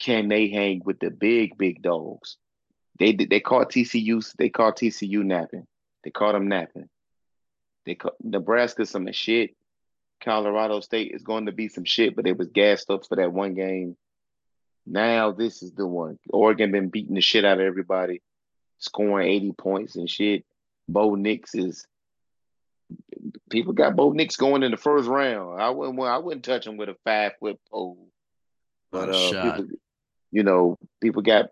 [0.00, 2.36] Can they hang with the big big dogs?
[2.98, 4.34] They they caught TCU.
[4.36, 5.68] They caught TCU napping.
[6.04, 6.88] They caught them napping.
[7.86, 9.56] They caught Nebraska some shit.
[10.22, 13.32] Colorado State is going to be some shit, but it was gassed up for that
[13.32, 13.96] one game.
[14.86, 16.18] Now this is the one.
[16.30, 18.22] Oregon been beating the shit out of everybody,
[18.78, 20.44] scoring 80 points and shit.
[20.88, 21.86] Bo Nix is
[23.50, 25.60] people got Bo Nix going in the first round.
[25.60, 28.08] I wouldn't I wouldn't touch him with a five foot pole.
[28.90, 29.66] But uh people,
[30.32, 31.50] you know, people got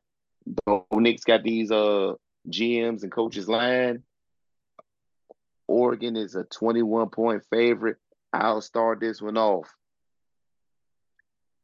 [0.66, 2.14] Bo Nix got these uh
[2.48, 4.02] GMs and coaches line.
[5.68, 7.98] Oregon is a 21 point favorite.
[8.32, 9.72] I'll start this one off.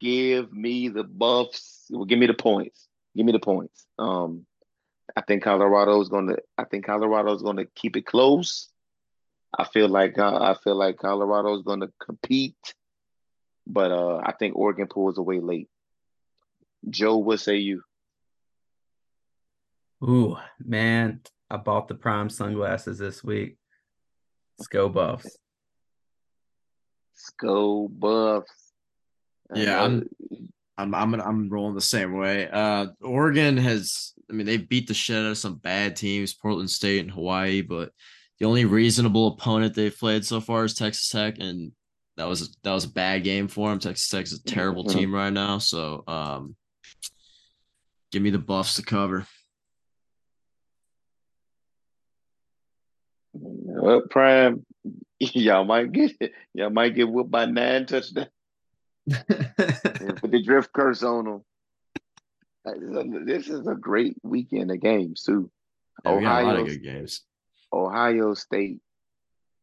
[0.00, 1.86] Give me the buffs.
[1.90, 2.86] Well, give me the points.
[3.16, 3.86] Give me the points.
[3.98, 4.46] Um,
[5.16, 6.36] I think Colorado's gonna.
[6.58, 8.68] I think Colorado's gonna keep it close.
[9.56, 12.74] I feel like uh, I feel like Colorado's gonna compete,
[13.66, 15.68] but uh, I think Oregon pulls away late.
[16.88, 17.82] Joe, what say you?
[20.02, 23.56] Ooh, man, I bought the prime sunglasses this week.
[24.58, 25.24] Let's go Buffs.
[25.24, 25.36] Let's
[27.40, 28.72] go Buffs.
[29.54, 30.08] Yeah, I'm,
[30.78, 32.48] I'm, I'm, I'm rolling the same way.
[32.48, 36.70] Uh, Oregon has, I mean, they beat the shit out of some bad teams, Portland
[36.70, 37.90] State and Hawaii, but
[38.40, 41.72] the only reasonable opponent they've played so far is Texas Tech, and
[42.16, 43.78] that was that was a bad game for them.
[43.78, 44.92] Texas Tech is a terrible Mhm.
[44.92, 46.56] team right now, so um,
[48.10, 49.26] give me the Buffs to cover.
[53.84, 54.64] Well, prime,
[55.18, 56.12] y'all might get
[56.54, 58.28] y'all might get whooped by nine touchdowns.
[59.10, 61.42] Put the drift curse on
[62.64, 63.26] them.
[63.26, 65.50] This is a great weekend of games too.
[66.02, 67.24] Yeah, we a lot of Ohio, good games.
[67.70, 68.78] Ohio State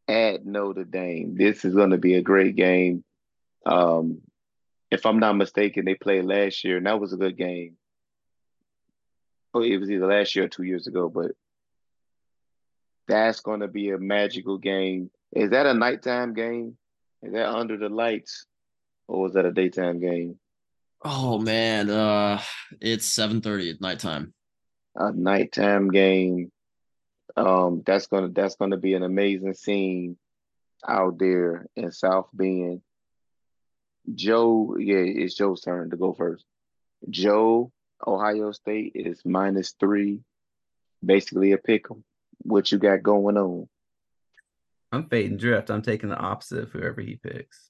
[0.07, 1.35] at Notre Dame.
[1.35, 3.03] This is going to be a great game.
[3.65, 4.21] Um,
[4.91, 7.75] if I'm not mistaken, they played last year, and that was a good game.
[9.55, 11.31] Oh, it was either last year or two years ago, but
[13.11, 15.11] that's going to be a magical game.
[15.33, 16.77] Is that a nighttime game?
[17.21, 18.45] Is that under the lights,
[19.07, 20.39] or was that a daytime game?
[21.03, 22.41] Oh man, uh,
[22.79, 24.33] it's seven thirty at nighttime.
[24.95, 26.51] A nighttime game.
[27.35, 30.17] Um, that's gonna that's gonna be an amazing scene
[30.87, 32.81] out there in South Bend.
[34.15, 36.45] Joe, yeah, it's Joe's turn to go first.
[37.09, 37.71] Joe,
[38.05, 40.21] Ohio State is minus three,
[41.03, 42.03] basically a pick 'em.
[42.43, 43.67] What you got going on?
[44.91, 45.69] I'm fading drift.
[45.69, 47.69] I'm taking the opposite of whoever he picks.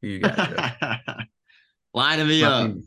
[0.00, 0.78] Who you got?
[0.80, 1.14] Joe?
[1.94, 2.66] Lining me up.
[2.68, 2.86] Nothing-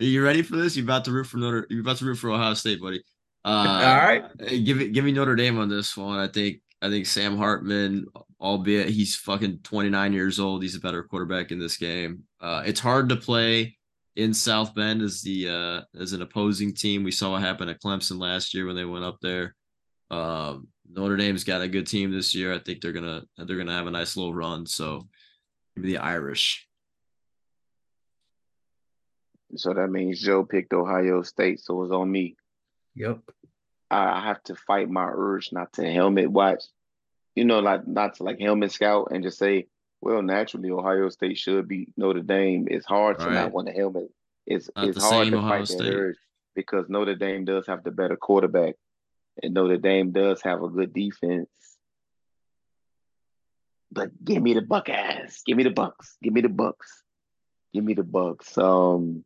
[0.00, 0.76] Are you ready for this?
[0.76, 1.66] You're about to root for Notre.
[1.70, 3.02] You're about to root for Ohio State, buddy.
[3.44, 4.24] Uh, All right.
[4.64, 6.18] Give it, give me Notre Dame on this one.
[6.18, 8.06] I think, I think Sam Hartman,
[8.40, 12.22] albeit he's fucking 29 years old, he's a better quarterback in this game.
[12.40, 13.76] Uh, it's hard to play
[14.14, 17.04] in South Bend as the uh as an opposing team.
[17.04, 19.54] We saw what happened at Clemson last year when they went up there.
[20.10, 22.52] Um, Notre Dame's got a good team this year.
[22.54, 24.64] I think they're gonna they're gonna have a nice little run.
[24.66, 25.06] So,
[25.76, 26.66] maybe the Irish.
[29.56, 32.36] So that means Joe picked Ohio State, so it's on me.
[32.94, 33.20] Yep.
[33.90, 36.62] I I have to fight my urge not to helmet watch,
[37.34, 39.66] you know, like not to like helmet scout and just say,
[40.00, 42.66] well, naturally Ohio State should beat Notre Dame.
[42.70, 43.34] It's hard to Right.
[43.34, 44.10] not want to helmet.
[44.46, 45.94] It's Not it's hard to Ohio fight that State.
[45.94, 46.16] urge
[46.54, 48.74] because Notre Dame does have the better quarterback,
[49.42, 51.48] and Notre Dame does have a good defense.
[53.90, 55.42] But give me the Buckeyes.
[55.46, 56.16] Give me the Bucks.
[56.22, 57.02] Give me the Bucks.
[57.72, 58.56] Give me the Bucks.
[58.58, 59.24] Um,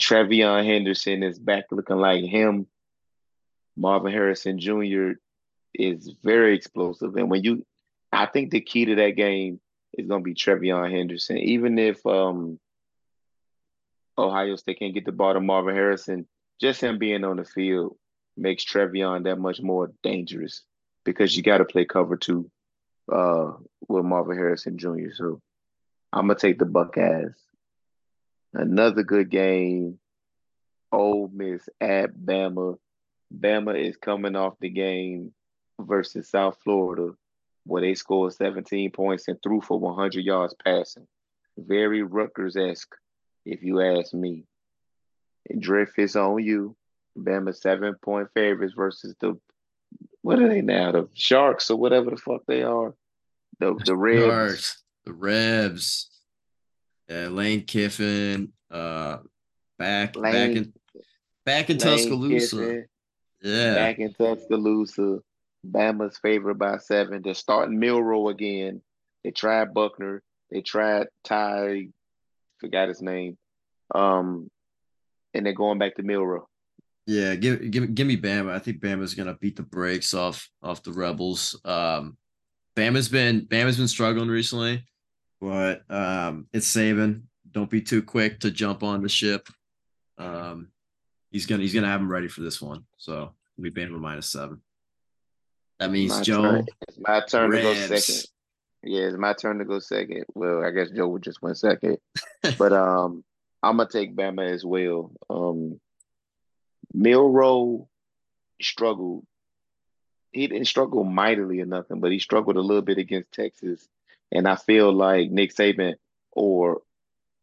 [0.00, 2.66] TreVeyon Henderson is back looking like him.
[3.76, 5.12] Marvin Harrison Jr.
[5.74, 7.16] is very explosive.
[7.16, 7.66] And when you,
[8.12, 9.60] I think the key to that game
[9.92, 11.38] is going to be TreVeyon Henderson.
[11.38, 12.58] Even if um,
[14.16, 16.26] Ohio State can't get the ball to Marvin Harrison,
[16.60, 17.96] just him being on the field
[18.36, 20.62] makes TreVeyon that much more dangerous
[21.04, 22.50] because you got to play cover two
[23.12, 23.52] uh,
[23.88, 25.12] with Marvin Harrison Jr.
[25.14, 25.40] So
[26.12, 27.34] I'm to take the Buckeyes.
[28.52, 29.98] Another good game.
[30.92, 32.78] Ole Miss at Bama.
[33.36, 35.32] Bama is coming off the game
[35.80, 37.12] versus South Florida,
[37.64, 41.06] where they scored 17 points and threw for 100 yards passing.
[41.58, 42.94] Very Rutgers esque,
[43.44, 44.44] if you ask me.
[45.58, 46.76] Drift is on you.
[47.16, 49.38] Bama seven point favorites versus the
[50.22, 50.92] what are they now?
[50.92, 52.94] The Sharks or whatever the fuck they are.
[53.60, 54.24] The the Reds.
[54.24, 56.10] Sharks, the Rebs,
[57.08, 59.18] yeah, Lane Kiffin, uh,
[59.78, 60.72] back back in
[61.44, 62.56] back in Lane Tuscaloosa.
[62.56, 62.86] Kiffin.
[63.42, 65.20] Yeah, back in Tuscaloosa.
[65.66, 67.22] Bama's favored by seven.
[67.22, 68.82] They're starting Milroe again.
[69.22, 70.22] They tried Buchner.
[70.50, 71.88] They tried Ty,
[72.58, 73.38] forgot his name.
[73.94, 74.50] Um,
[75.32, 76.48] and they're going back to Milroe.
[77.06, 77.34] Yeah.
[77.34, 78.50] Give give give me Bama.
[78.52, 81.58] I think Bama's gonna beat the brakes off off the Rebels.
[81.64, 82.16] Um,
[82.76, 84.84] Bama's been Bama's been struggling recently,
[85.40, 87.24] but um, it's saving.
[87.52, 89.48] Don't be too quick to jump on the ship.
[90.18, 90.68] Um,
[91.30, 92.84] he's gonna he's gonna have him ready for this one.
[92.96, 94.60] So we Bama minus seven.
[95.78, 96.66] That means My Joe turn.
[96.88, 98.24] It's my turn to go second.
[98.82, 100.24] Yeah, it's my turn to go second.
[100.34, 101.98] Well, I guess Joe would just went second.
[102.58, 103.24] but um
[103.62, 105.12] I'm gonna take Bama as well.
[105.28, 105.80] Um
[106.94, 107.88] Milroe
[108.62, 109.26] struggled.
[110.32, 113.86] He didn't struggle mightily or nothing, but he struggled a little bit against Texas.
[114.32, 115.94] And I feel like Nick Saban
[116.32, 116.82] or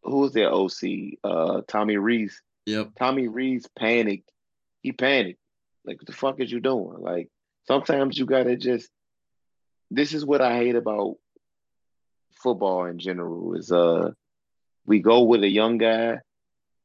[0.04, 1.20] who was their OC?
[1.24, 2.42] Uh, Tommy Rees.
[2.66, 2.92] Yep.
[2.98, 4.32] Tommy Rees panicked.
[4.82, 5.40] He panicked.
[5.86, 6.98] Like, what the fuck is you doing?
[7.00, 7.30] Like,
[7.68, 8.90] sometimes you gotta just.
[9.90, 11.18] This is what I hate about
[12.42, 13.56] football in general.
[13.56, 14.12] Is uh,
[14.86, 16.20] we go with a young guy,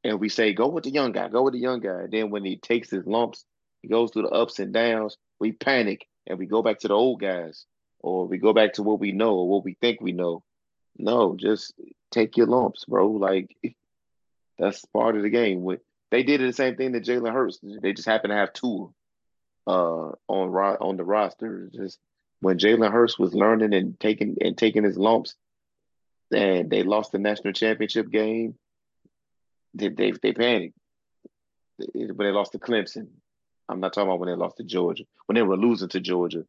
[0.07, 2.03] and we say go with the young guy, go with the young guy.
[2.03, 3.43] And then when he takes his lumps,
[3.81, 5.17] he goes through the ups and downs.
[5.39, 7.65] We panic and we go back to the old guys,
[7.99, 10.43] or we go back to what we know or what we think we know.
[10.97, 11.73] No, just
[12.09, 13.11] take your lumps, bro.
[13.11, 13.55] Like
[14.57, 15.67] that's part of the game.
[16.09, 17.59] They did the same thing to Jalen Hurts.
[17.61, 18.93] They just happen to have two
[19.67, 21.69] uh, on on the roster.
[21.75, 21.99] Just
[22.39, 25.35] when Jalen Hurts was learning and taking and taking his lumps,
[26.33, 28.55] and they lost the national championship game.
[29.77, 30.77] They they, they panicked
[31.77, 33.07] when they lost to Clemson.
[33.69, 35.03] I'm not talking about when they lost to Georgia.
[35.25, 36.45] When they were losing to Georgia,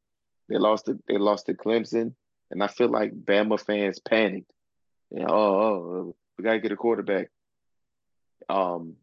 [0.48, 2.14] they lost to they lost to Clemson,
[2.50, 4.50] and I feel like Bama fans panicked.
[5.10, 7.28] And, oh, oh, we gotta get a quarterback.
[8.48, 8.96] Um,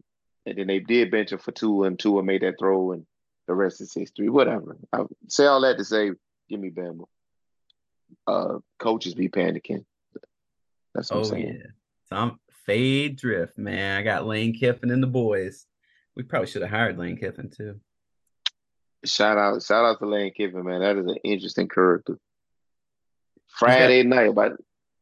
[0.45, 3.05] and then they did bench him for two, and Tua made that throw, and
[3.47, 4.30] the rest is history.
[4.30, 4.78] Whatever.
[4.93, 6.11] I say all that to say,
[6.49, 7.05] give me Bama.
[8.26, 9.86] Uh, coaches be panicking.
[10.93, 11.59] That's what oh, I'm saying.
[11.59, 11.71] Yeah.
[12.09, 13.97] Tom fade drift, man.
[13.97, 15.66] I got Lane Kiffin and the boys.
[16.16, 17.80] We probably should have hired Lane Kiffin too.
[19.03, 20.82] Shout out, shout out to Lane Kiffin, man.
[20.82, 22.18] That is an interesting character.
[23.47, 24.53] Friday got, night, about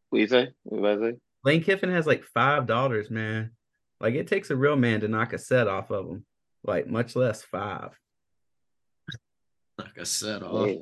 [0.09, 0.49] what you say?
[0.63, 1.17] What you say?
[1.43, 3.51] Lane Kiffin has like five daughters, man.
[3.99, 6.25] Like it takes a real man to knock a set off of them,
[6.63, 7.91] like much less five.
[9.79, 10.69] Knock a set off.
[10.69, 10.75] Yeah.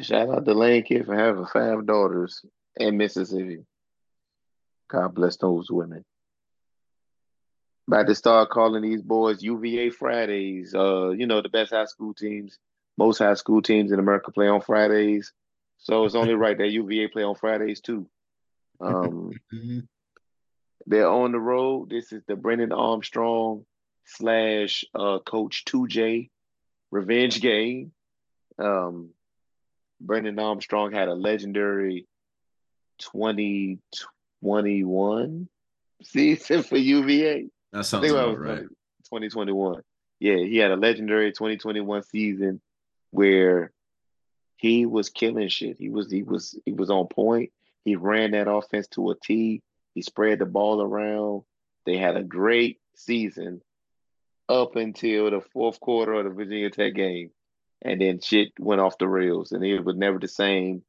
[0.00, 2.44] Shout out to Lane Kiffin having five daughters
[2.76, 3.64] in Mississippi.
[4.88, 6.04] God bless those women.
[7.86, 10.74] About to start calling these boys UVA Fridays.
[10.74, 12.58] Uh, you know, the best high school teams,
[12.96, 15.32] most high school teams in America play on Fridays.
[15.78, 18.08] So it's only right that UVA play on Fridays too.
[18.80, 19.32] Um,
[20.86, 21.90] they're on the road.
[21.90, 23.66] This is the Brennan Armstrong
[24.06, 26.30] slash uh, Coach 2J
[26.90, 27.92] revenge game.
[28.58, 29.10] Um,
[30.00, 32.06] Brennan Armstrong had a legendary
[34.44, 35.48] 2021
[36.02, 37.48] season for UVA.
[37.72, 38.60] That sounds about right.
[39.04, 39.82] 2021.
[40.20, 42.60] Yeah, he had a legendary 2021 season
[43.10, 43.72] where
[44.56, 45.78] he was killing shit.
[45.78, 47.50] He was he was he was on point.
[47.84, 49.62] He ran that offense to a T.
[49.94, 51.42] He spread the ball around.
[51.86, 53.60] They had a great season
[54.48, 57.30] up until the fourth quarter of the Virginia Tech game.
[57.82, 60.82] And then shit went off the rails and it was never the same.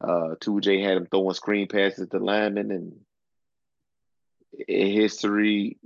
[0.00, 2.92] Uh 2J had him throwing screen passes to linemen and
[4.66, 5.78] in history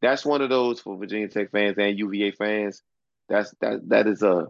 [0.00, 2.82] that's one of those for Virginia Tech fans and UVA fans.
[3.28, 4.46] That's that that is a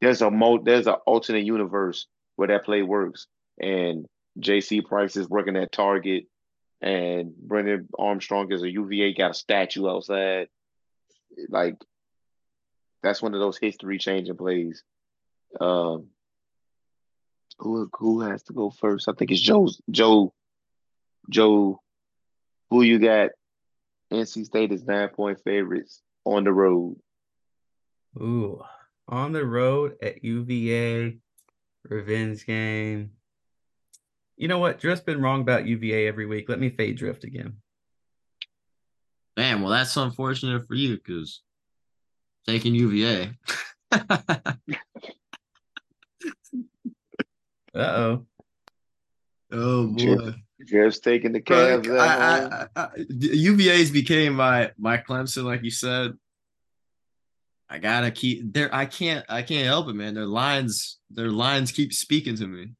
[0.00, 2.06] there's a mo there's an alternate universe
[2.36, 3.26] where that play works.
[3.60, 4.06] And
[4.38, 6.26] JC Price is working at Target
[6.80, 10.48] and Brennan Armstrong is a UVA got a statue outside.
[11.48, 11.76] Like
[13.02, 14.84] that's one of those history changing plays.
[15.60, 16.06] Um
[17.58, 19.08] who who has to go first?
[19.08, 20.32] I think it's Joe's Joe
[21.30, 21.80] Joe.
[22.70, 23.30] Who you got
[24.12, 26.96] NC State is nine point favorites on the road.
[28.16, 28.62] Ooh,
[29.06, 31.16] on the road at UVA,
[31.84, 33.12] revenge game.
[34.36, 34.80] You know what?
[34.80, 36.48] Drift's been wrong about UVA every week.
[36.48, 37.56] Let me fade Drift again.
[39.36, 41.42] Man, well, that's unfortunate for you because
[42.46, 43.32] taking UVA.
[47.78, 48.26] uh oh.
[49.50, 50.34] Oh boy.
[50.66, 51.88] Just taking the Cavs.
[51.98, 56.14] I, I, I, UVA's became my my Clemson, like you said.
[57.70, 58.74] I gotta keep there.
[58.74, 59.24] I can't.
[59.28, 60.14] I can't help it, man.
[60.14, 62.72] Their lines, their lines keep speaking to me.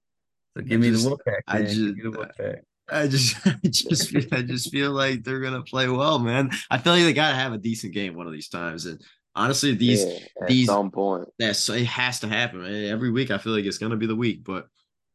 [0.57, 1.41] So give me just, the Wolfpack.
[1.47, 2.57] I just,
[2.91, 6.51] I just, I just, feel, I just feel like they're gonna play well, man.
[6.71, 8.87] I feel like they gotta have a decent game one of these times.
[8.87, 9.01] And
[9.35, 12.63] honestly, these, yeah, these, some point, that's it has to happen.
[12.63, 12.87] Man.
[12.87, 14.43] Every week, I feel like it's gonna be the week.
[14.43, 14.67] But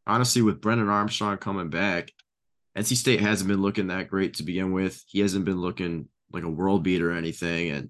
[0.05, 2.11] honestly, with Brennan Armstrong coming back,
[2.77, 5.03] NC State hasn't been looking that great to begin with.
[5.07, 7.69] He hasn't been looking like a world beater or anything.
[7.69, 7.89] And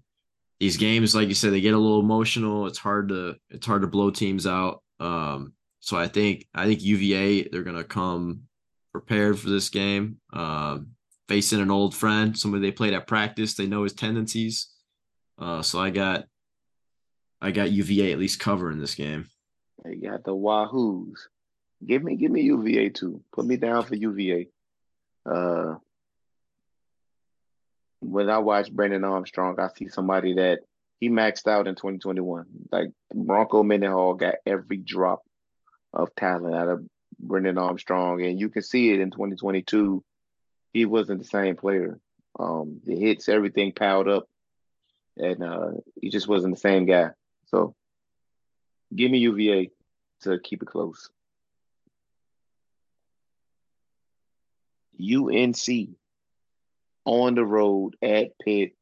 [0.59, 2.67] these games, like you said, they get a little emotional.
[2.67, 4.83] It's hard to it's hard to blow teams out.
[4.99, 8.43] Um, so I think I think UVA they're gonna come
[8.91, 10.17] prepared for this game.
[10.31, 10.91] Um,
[11.27, 14.69] facing an old friend, somebody they played at practice, they know his tendencies.
[15.37, 16.25] Uh, so I got
[17.41, 19.27] I got UVA at least covering this game.
[19.83, 21.17] They got the Wahoos.
[21.85, 23.21] Give me give me UVA too.
[23.33, 24.47] Put me down for UVA.
[25.25, 25.75] Uh,
[28.01, 30.59] when I watch Brandon Armstrong, I see somebody that
[30.99, 32.45] he maxed out in 2021.
[32.71, 35.23] Like Bronco Mendenhall got every drop
[35.93, 36.85] of talent out of
[37.19, 40.03] Brennan Armstrong, and you can see it in 2022.
[40.73, 41.99] He wasn't the same player.
[42.39, 44.27] Um, the hits, everything piled up,
[45.17, 45.71] and uh,
[46.01, 47.09] he just wasn't the same guy.
[47.47, 47.75] So,
[48.95, 49.69] give me UVA
[50.21, 51.09] to keep it close.
[54.99, 55.89] UNC
[57.05, 58.73] on the road at Pitt.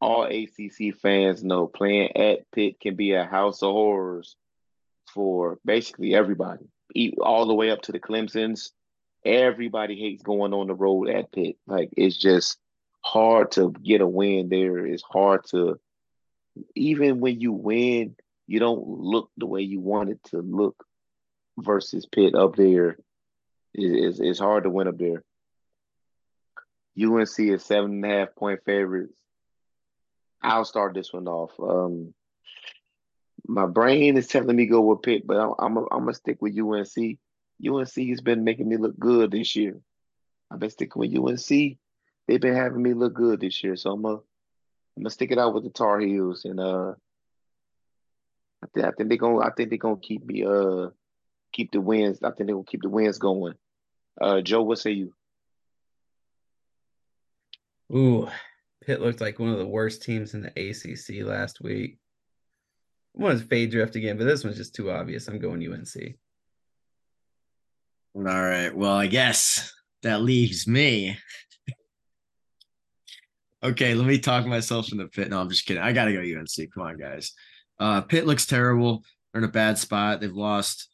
[0.00, 4.36] All ACC fans know playing at Pitt can be a house of horrors
[5.12, 6.66] for basically everybody,
[7.20, 8.70] all the way up to the Clemsons.
[9.24, 11.56] Everybody hates going on the road at Pitt.
[11.66, 12.58] Like it's just
[13.00, 14.86] hard to get a win there.
[14.86, 15.80] It's hard to,
[16.76, 18.14] even when you win,
[18.46, 20.84] you don't look the way you want it to look
[21.58, 22.98] versus Pitt up there.
[23.74, 25.22] It's, it's hard to win up there.
[27.00, 29.14] UNC is seven and a half point favorites.
[30.42, 31.52] I'll start this one off.
[31.60, 32.14] Um,
[33.46, 37.18] my brain is telling me go with Pitt, but I'm I'm gonna stick with UNC.
[37.66, 39.80] UNC has been making me look good this year.
[40.50, 41.78] I've been sticking with UNC.
[42.26, 45.38] They've been having me look good this year, so I'm gonna I'm gonna stick it
[45.38, 46.94] out with the Tar Heels, and uh,
[48.62, 50.88] I, th- I think they're gonna I think they're gonna keep me uh
[51.52, 52.18] keep the wins.
[52.22, 53.54] I think they're gonna keep the wins going.
[54.20, 55.12] Uh, Joe, what say you?
[57.94, 58.28] Ooh,
[58.84, 61.98] Pitt looked like one of the worst teams in the ACC last week.
[63.18, 65.26] I want to fade drift again, but this one's just too obvious.
[65.28, 66.16] I'm going UNC.
[68.14, 68.74] All right.
[68.74, 69.72] Well, I guess
[70.02, 71.18] that leaves me.
[73.62, 75.30] okay, let me talk myself in the pit.
[75.30, 75.82] No, I'm just kidding.
[75.82, 76.72] I gotta go UNC.
[76.74, 77.32] Come on, guys.
[77.78, 79.02] Uh Pitt looks terrible.
[79.32, 80.20] They're in a bad spot.
[80.20, 80.88] They've lost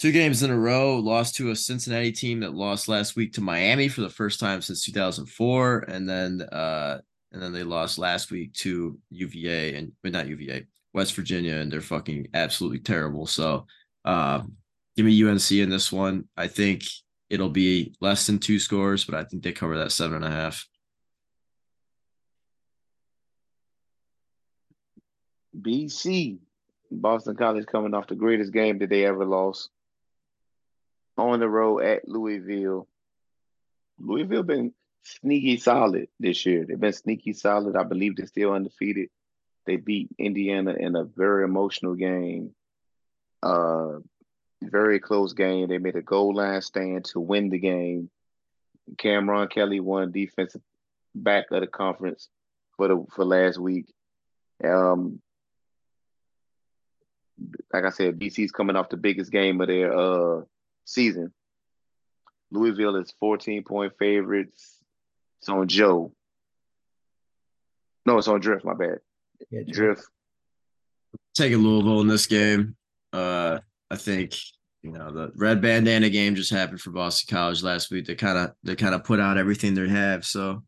[0.00, 3.42] two games in a row, lost to a Cincinnati team that lost last week to
[3.42, 6.98] Miami for the first time since 2004, and then uh,
[7.32, 11.70] and then they lost last week to UVA and but not UVA, West Virginia, and
[11.70, 13.26] they're fucking absolutely terrible.
[13.26, 13.66] So,
[14.06, 14.42] uh,
[14.96, 16.26] give me UNC in this one.
[16.34, 16.82] I think
[17.28, 20.30] it'll be less than two scores, but I think they cover that seven and a
[20.30, 20.66] half.
[25.60, 26.38] BC,
[26.90, 29.68] Boston College coming off the greatest game that they ever lost
[31.16, 32.88] on the road at Louisville.
[33.98, 36.64] Louisville been sneaky solid this year.
[36.66, 37.76] They've been sneaky solid.
[37.76, 39.10] I believe they're still undefeated.
[39.66, 42.54] They beat Indiana in a very emotional game.
[43.42, 43.98] Uh,
[44.62, 45.68] very close game.
[45.68, 48.10] They made a goal line stand to win the game.
[48.98, 50.62] Cameron Kelly won defensive
[51.14, 52.28] back of the conference
[52.76, 53.86] for the for last week.
[54.64, 55.20] Um,
[57.72, 60.42] like I said, BC's coming off the biggest game of their uh
[60.84, 61.32] season.
[62.50, 64.76] Louisville is 14 point favorites.
[65.40, 66.12] It's on Joe.
[68.06, 68.98] No, it's on Drift, my bad.
[69.50, 70.02] Yeah, Drift.
[71.34, 72.76] Taking Louisville in this game.
[73.12, 73.58] Uh
[73.90, 74.36] I think
[74.82, 78.06] you know the red bandana game just happened for Boston College last week.
[78.06, 80.24] They kind of they kind of put out everything they have.
[80.24, 80.62] So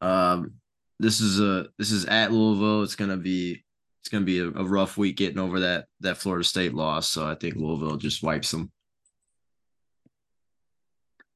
[0.00, 0.54] um
[0.98, 2.82] this is a this is at Louisville.
[2.82, 3.64] It's gonna be
[4.02, 7.08] it's gonna be a, a rough week getting over that that Florida State loss.
[7.08, 8.70] So I think Louisville just wipes them.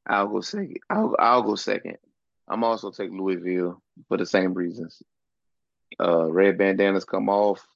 [0.06, 0.78] I'll go second.
[0.90, 1.98] I'll I'll go second.
[2.46, 5.02] I'm also take Louisville for the same reasons.
[5.98, 7.66] Uh, red bandanas come off.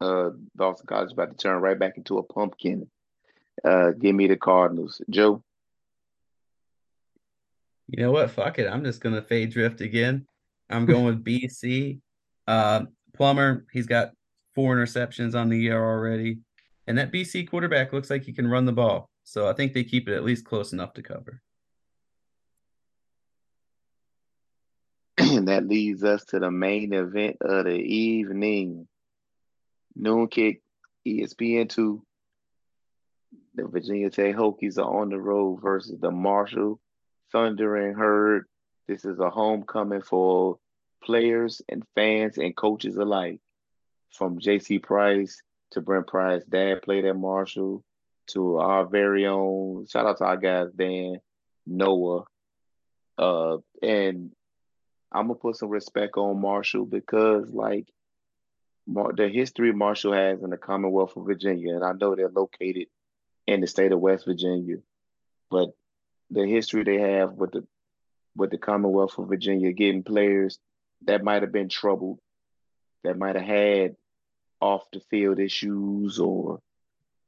[0.00, 2.88] Uh, Boston College about to turn right back into a pumpkin.
[3.64, 5.42] Uh, give me the Cardinals, Joe.
[7.88, 8.30] You know what?
[8.30, 8.68] Fuck it.
[8.68, 10.26] I'm just gonna fade drift again.
[10.70, 12.00] I'm going with BC.
[12.46, 12.82] Uh,
[13.14, 14.12] Plummer, he's got
[14.54, 16.38] four interceptions on the year already,
[16.86, 19.10] and that BC quarterback looks like he can run the ball.
[19.28, 21.42] So I think they keep it at least close enough to cover.
[25.18, 28.88] And that leads us to the main event of the evening.
[29.94, 30.62] Noon kick,
[31.06, 32.00] ESPN2.
[33.54, 36.80] The Virginia Tech Hokies are on the road versus the Marshall
[37.30, 38.46] Thundering Herd.
[38.86, 40.58] This is a homecoming for
[41.04, 43.40] players and fans and coaches alike.
[44.10, 47.84] From JC Price to Brent Price, dad played at Marshall
[48.28, 51.20] to our very own shout out to our guys Dan,
[51.66, 52.24] Noah,
[53.16, 54.32] uh, and
[55.10, 57.88] I'm gonna put some respect on Marshall because like
[58.86, 62.86] Mar- the history Marshall has in the Commonwealth of Virginia, and I know they're located
[63.46, 64.76] in the state of West Virginia,
[65.50, 65.70] but
[66.30, 67.66] the history they have with the
[68.36, 70.58] with the Commonwealth of Virginia getting players
[71.02, 72.18] that might have been troubled,
[73.04, 73.96] that might have had
[74.60, 76.60] off the field issues or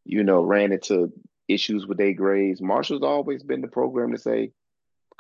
[0.05, 1.13] you know, ran into
[1.49, 2.61] issues with their grades.
[2.61, 4.53] Marshall's always been the program to say,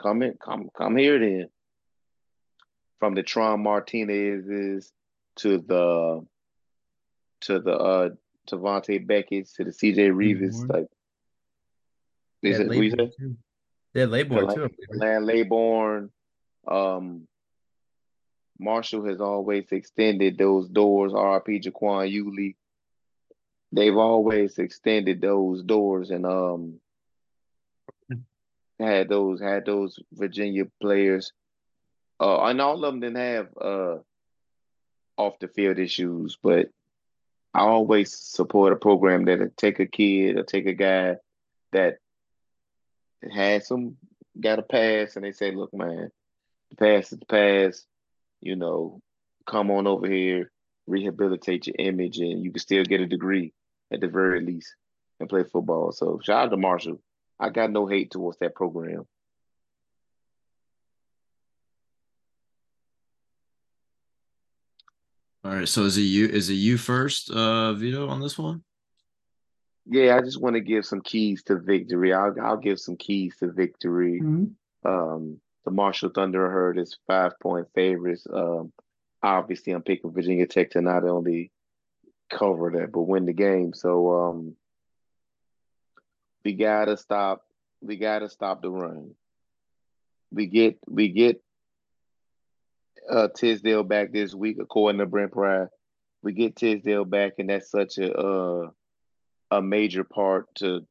[0.00, 1.48] come in, come, come here then.
[2.98, 4.92] from the Tron Martinez's
[5.36, 6.26] to the
[7.42, 8.08] to the uh
[8.48, 10.86] Tavante Beckett's to the CJ Reeves like
[12.42, 13.12] is it you said?
[13.94, 14.68] had Laybourne too.
[14.90, 16.10] Land Layborn,
[16.66, 17.26] um,
[18.58, 21.12] Marshall has always extended those doors.
[21.12, 22.56] RP Jaquan Yulee.
[23.72, 26.80] They've always extended those doors and um
[28.78, 31.32] had those had those Virginia players.
[32.18, 33.98] Uh, and all of them didn't have uh
[35.16, 36.68] off the field issues, but
[37.52, 41.16] I always support a program that'll take a kid or take a guy
[41.72, 41.98] that
[43.30, 43.96] had some
[44.38, 46.10] got a pass and they say, look, man,
[46.70, 47.84] the pass is the pass,
[48.40, 49.00] you know,
[49.46, 50.50] come on over here,
[50.86, 53.52] rehabilitate your image, and you can still get a degree
[53.92, 54.74] at the very least
[55.18, 55.92] and play football.
[55.92, 57.00] So shout out to Marshall.
[57.38, 59.06] I got no hate towards that program.
[65.44, 65.68] All right.
[65.68, 66.26] So is it you?
[66.26, 68.62] Is it you first, uh, Vito, on this one?
[69.86, 72.12] Yeah, I just want to give some keys to victory.
[72.12, 74.20] I'll I'll give some keys to victory.
[74.84, 78.26] Um, the Marshall Thundering Herd is five point favorites.
[78.32, 78.72] Um,
[79.22, 81.50] obviously I'm picking Virginia Tech to not only
[82.30, 83.74] cover that but win the game.
[83.74, 84.56] So um,
[86.44, 87.44] we gotta stop.
[87.80, 89.14] We gotta stop the run.
[90.30, 91.42] We get we get
[93.10, 95.66] uh Tisdale back this week, according to Brent Pry.
[96.22, 98.70] We get Tisdale back, and that's such a uh,
[99.50, 100.86] a major part to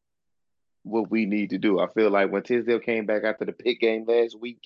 [0.84, 1.80] what we need to do.
[1.80, 4.60] I feel like when Tisdale came back after the pick game last week,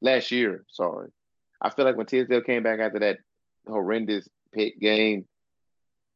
[0.00, 1.10] last year, sorry,
[1.60, 3.18] I feel like when Tisdale came back after that
[3.66, 5.26] horrendous pick game,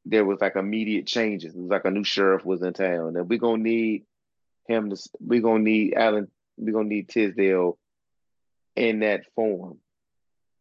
[0.04, 1.54] there was like immediate changes.
[1.54, 4.04] It was like a new sheriff was in town, and we're gonna need
[4.66, 4.96] him to.
[5.20, 6.28] We're gonna need Allen.
[6.56, 7.78] We're gonna need Tisdale
[8.76, 9.78] in that form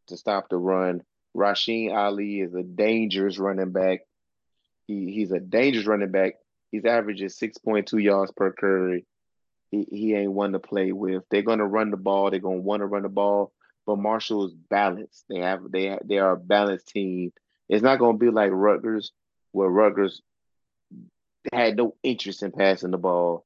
[0.07, 1.01] to stop the run.
[1.35, 4.01] Rasheen Ali is a dangerous running back.
[4.87, 6.33] He he's a dangerous running back.
[6.71, 9.05] He's averaging six point two yards per carry.
[9.69, 11.23] He he ain't one to play with.
[11.29, 12.29] They're gonna run the ball.
[12.29, 13.53] They're gonna want to run the ball.
[13.85, 15.25] But Marshall is balanced.
[15.29, 17.31] They have they they are a balanced team.
[17.69, 19.11] It's not gonna be like Rutgers,
[19.51, 20.21] where Rutgers
[21.51, 23.45] had no interest in passing the ball.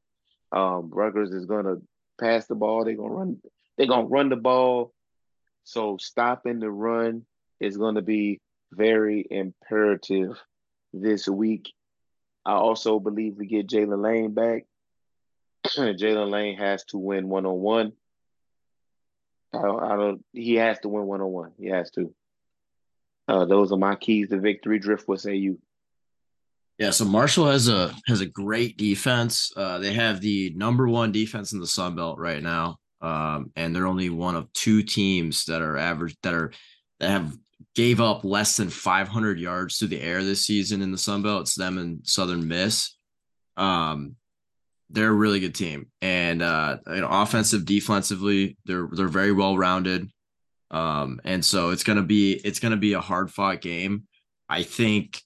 [0.51, 1.77] Um, Rutgers is gonna
[2.19, 2.85] pass the ball.
[2.85, 3.41] They're gonna run.
[3.77, 4.93] They're gonna run the ball.
[5.63, 7.25] So stopping the run
[7.59, 8.41] is gonna be
[8.71, 10.39] very imperative
[10.93, 11.73] this week.
[12.45, 14.65] I also believe we get Jaylin Lane back.
[15.67, 17.93] Jaylin Lane has to win one on one.
[19.53, 20.23] I don't.
[20.33, 21.51] He has to win one on one.
[21.57, 22.13] He has to.
[23.27, 24.79] Uh, those are my keys to victory.
[24.79, 25.07] Drift.
[25.07, 25.59] What say you?
[26.77, 29.51] Yeah, so Marshall has a has a great defense.
[29.55, 33.73] Uh, they have the number one defense in the Sun Belt right now, um, and
[33.73, 36.51] they're only one of two teams that are average that are
[36.99, 37.33] that have
[37.75, 41.41] gave up less than 500 yards through the air this season in the Sun Belt.
[41.41, 42.95] It's them and Southern Miss.
[43.55, 44.15] Um,
[44.89, 49.57] they're a really good team, and uh, you know, offensive, defensively, they're they're very well
[49.57, 50.09] rounded.
[50.71, 54.07] Um, and so it's gonna be it's gonna be a hard fought game.
[54.49, 55.21] I think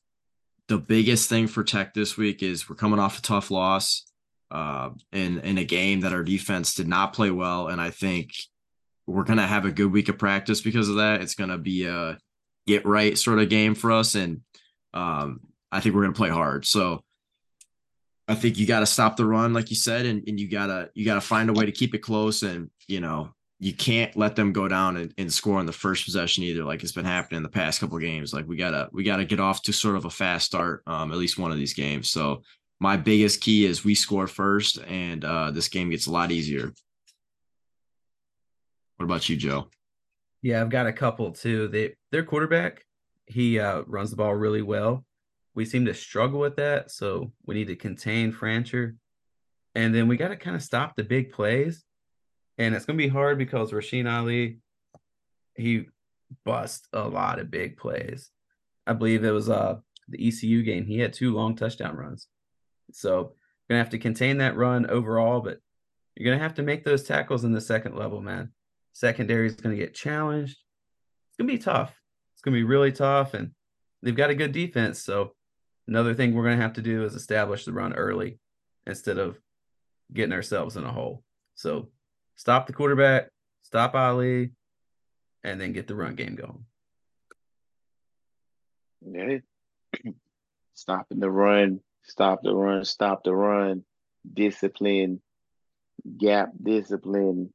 [0.70, 4.06] the biggest thing for Tech this week is we're coming off a tough loss
[4.52, 8.32] uh, in in a game that our defense did not play well, and I think
[9.08, 11.22] we're gonna have a good week of practice because of that.
[11.22, 12.18] It's gonna be a
[12.68, 14.42] get right sort of game for us, and
[14.94, 15.42] um,
[15.72, 16.66] I think we're gonna play hard.
[16.66, 17.04] So
[18.28, 20.92] I think you got to stop the run, like you said, and, and you gotta
[20.94, 24.38] you gotta find a way to keep it close, and you know you can't let
[24.38, 27.38] them go down and, and score on the first possession either, like it's been happening
[27.38, 28.34] in the past couple games.
[28.34, 31.18] Like we gotta we gotta get off to sort of a fast start, um, at
[31.18, 32.10] least one of these games.
[32.10, 32.44] So
[32.80, 36.74] my biggest key is we score first, and uh, this game gets a lot easier.
[38.96, 39.68] What about you, Joe?
[40.42, 41.68] Yeah, I've got a couple too.
[41.68, 42.86] They their quarterback,
[43.26, 45.04] he uh, runs the ball really well.
[45.54, 48.96] We seem to struggle with that, so we need to contain Fancher,
[49.76, 51.84] and then we got to kind of stop the big plays.
[52.60, 54.60] And it's gonna be hard because Rasheen Ali,
[55.56, 55.88] he
[56.46, 58.30] bust a lot of big plays.
[58.86, 59.78] I believe it was uh
[60.10, 60.86] the ECU game.
[60.86, 62.28] He had two long touchdown runs.
[62.92, 63.34] So
[63.70, 65.60] gonna have to contain that run overall, but
[66.16, 68.52] you're gonna have to make those tackles in the second level, man.
[68.92, 70.58] Secondary is gonna get challenged.
[71.30, 71.96] It's gonna be tough.
[72.34, 73.52] It's gonna be really tough, and
[74.04, 75.02] they've got a good defense.
[75.02, 75.34] So
[75.88, 78.40] another thing we're gonna have to do is establish the run early
[78.86, 79.40] instead of
[80.12, 81.24] getting ourselves in a hole.
[81.56, 81.90] So
[82.40, 83.32] stop the quarterback,
[83.64, 84.52] stop Ali,
[85.44, 86.64] and then get the run game going.
[89.06, 89.40] Yeah.
[90.74, 93.84] Stopping the run, stop the run, stop the run,
[94.34, 95.22] discipline,
[96.18, 97.54] gap discipline,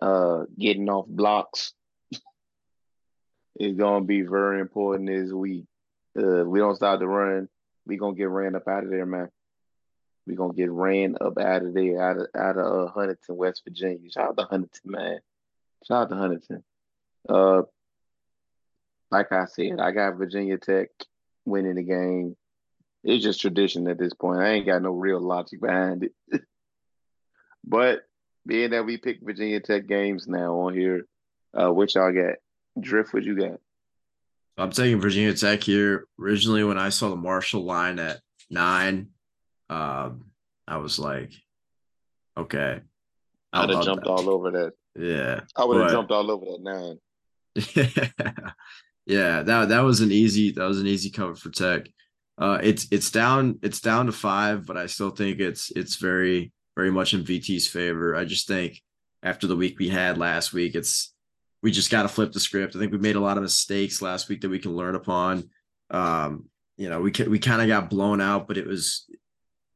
[0.00, 1.72] uh, getting off blocks.
[3.58, 5.64] is gonna be very important this week.
[6.16, 7.48] Uh, we don't stop the run,
[7.84, 9.28] we gonna get ran up out of there, man.
[10.26, 13.62] We gonna get ran up out of there, out of out of uh, Huntington, West
[13.64, 14.10] Virginia.
[14.10, 15.18] Shout out to Huntington, man.
[15.86, 16.64] Shout out to Huntington.
[17.28, 17.62] Uh,
[19.10, 20.88] like I said, I got Virginia Tech
[21.44, 22.36] winning the game.
[23.04, 24.40] It's just tradition at this point.
[24.40, 26.12] I ain't got no real logic behind it.
[27.64, 28.02] but
[28.46, 31.06] being that we pick Virginia Tech games now on here,
[31.52, 32.36] uh, which y'all got?
[32.80, 33.60] Drift, what you got?
[34.56, 36.06] I'm taking Virginia Tech here.
[36.18, 38.20] Originally, when I saw the Marshall line at
[38.50, 39.08] nine,
[39.72, 40.24] um,
[40.66, 41.32] I was like,
[42.36, 42.80] okay.
[43.52, 44.10] I'd have jumped that.
[44.10, 44.72] all over that.
[44.98, 45.40] Yeah.
[45.56, 46.98] I would have jumped all over that nine.
[49.06, 51.86] yeah, that that was an easy that was an easy cover for Tech.
[52.38, 56.52] Uh, it's it's down it's down to five, but I still think it's it's very
[56.76, 58.16] very much in VT's favor.
[58.16, 58.80] I just think
[59.22, 61.12] after the week we had last week, it's
[61.62, 62.74] we just got to flip the script.
[62.74, 65.50] I think we made a lot of mistakes last week that we can learn upon.
[65.90, 66.46] Um,
[66.78, 69.04] you know, we we kind of got blown out, but it was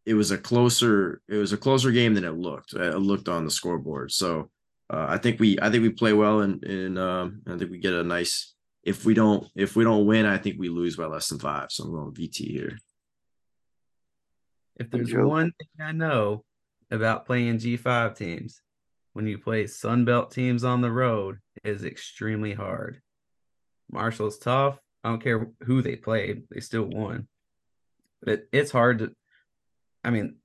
[0.06, 2.72] it was a closer it was a closer game than it looked.
[2.72, 4.12] It looked on the scoreboard.
[4.12, 4.50] So
[4.88, 7.78] uh, I think we I think we play well, and and um, I think we
[7.78, 8.54] get a nice.
[8.84, 11.72] If we don't if we don't win, I think we lose by less than five.
[11.72, 12.78] So I'm going VT here.
[14.76, 16.44] If there's one thing I know
[16.90, 18.60] about playing G5 teams,
[19.14, 23.00] when you play Sunbelt teams on the road, is extremely hard.
[23.90, 24.78] Marshall's tough.
[25.02, 27.26] I don't care who they played, they still won.
[28.20, 29.12] But it, it's hard to.
[30.06, 30.36] I mean,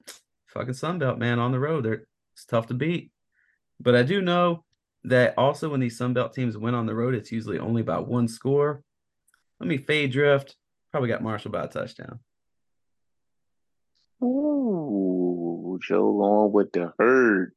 [0.47, 3.11] fucking Sunbelt man on the road, they're it's tough to beat.
[3.79, 4.63] But I do know
[5.03, 8.27] that also when these Sunbelt teams win on the road, it's usually only by one
[8.27, 8.81] score.
[9.59, 10.55] Let me fade drift.
[10.91, 12.19] Probably got Marshall by a touchdown.
[14.23, 17.53] Ooh, Joe going with the herd.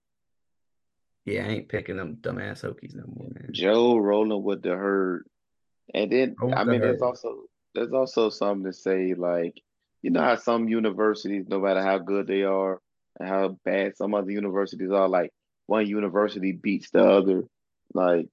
[1.24, 3.48] Yeah, I ain't picking them dumbass Hokies no more, man.
[3.52, 5.26] Joe rolling with the herd.
[5.94, 7.44] And then I mean there's also
[7.74, 9.60] there's also something to say like
[10.04, 12.78] you know how some universities, no matter how good they are
[13.18, 15.32] and how bad some other universities are, like
[15.64, 17.44] one university beats the other.
[17.94, 18.28] Like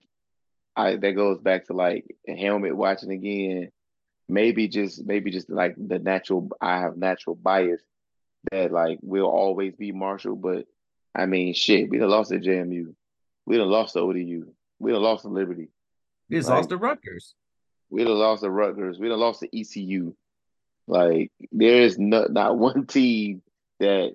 [0.76, 3.72] I that goes back to like helmet watching again.
[4.28, 7.82] Maybe just maybe just like the natural I have natural bias
[8.52, 10.66] that like we'll always be Marshall, but
[11.16, 12.94] I mean shit, we done lost at JMU.
[13.46, 14.54] We done lost to ODU.
[14.78, 15.70] We done lost to Liberty.
[16.30, 17.34] We like, lost to Rutgers.
[17.90, 19.00] We done lost to Rutgers.
[19.00, 20.16] We done lost to ECU.
[20.92, 23.42] Like there is not not one team
[23.80, 24.14] that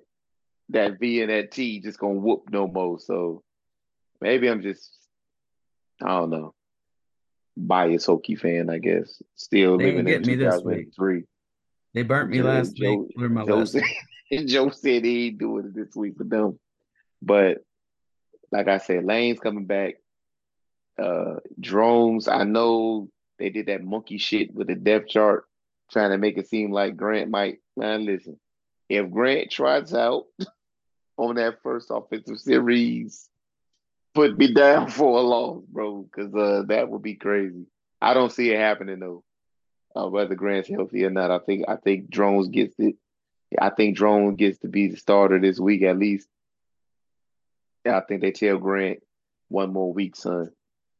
[0.69, 2.99] that V and that T just gonna whoop no more.
[2.99, 3.43] So
[4.21, 4.95] maybe I'm just
[6.01, 6.53] I don't know.
[7.57, 9.19] Biased Hokie fan, I guess.
[9.35, 11.23] Still they living in 2003.
[11.95, 13.31] They burnt me last Joe, week.
[13.31, 13.81] my Joe, said,
[14.45, 16.59] Joe said he ain't doing it this week for them.
[17.23, 17.57] But
[18.51, 19.95] like I said, Lane's coming back.
[21.01, 23.09] Uh Drones, I know
[23.39, 25.45] they did that monkey shit with the depth chart,
[25.91, 28.39] trying to make it seem like Grant might man, listen.
[28.89, 30.25] If Grant tries out
[31.17, 33.29] on that first offensive series,
[34.13, 37.65] put me down for a loss, bro, because uh, that would be crazy.
[38.01, 39.23] I don't see it happening though.
[39.95, 42.95] Uh, whether Grant's healthy or not, I think I think Drones gets it.
[43.59, 46.27] I think Drone gets to be the starter this week at least.
[47.85, 48.99] I think they tell Grant
[49.47, 50.51] one more week, son.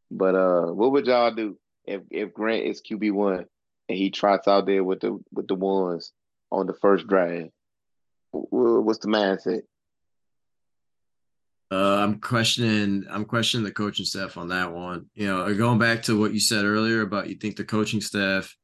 [0.09, 3.45] But uh, what would y'all do if if Grant is QB one
[3.89, 6.11] and he trots out there with the with the ones
[6.51, 7.49] on the first drive?
[8.31, 9.61] What's the mindset?
[11.69, 13.05] Uh, I'm questioning.
[13.09, 15.07] I'm questioning the coaching staff on that one.
[15.15, 18.55] You know, going back to what you said earlier about you think the coaching staff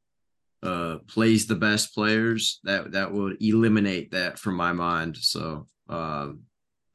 [0.61, 2.59] uh, plays the best players.
[2.63, 5.17] That that would eliminate that from my mind.
[5.17, 6.43] So um,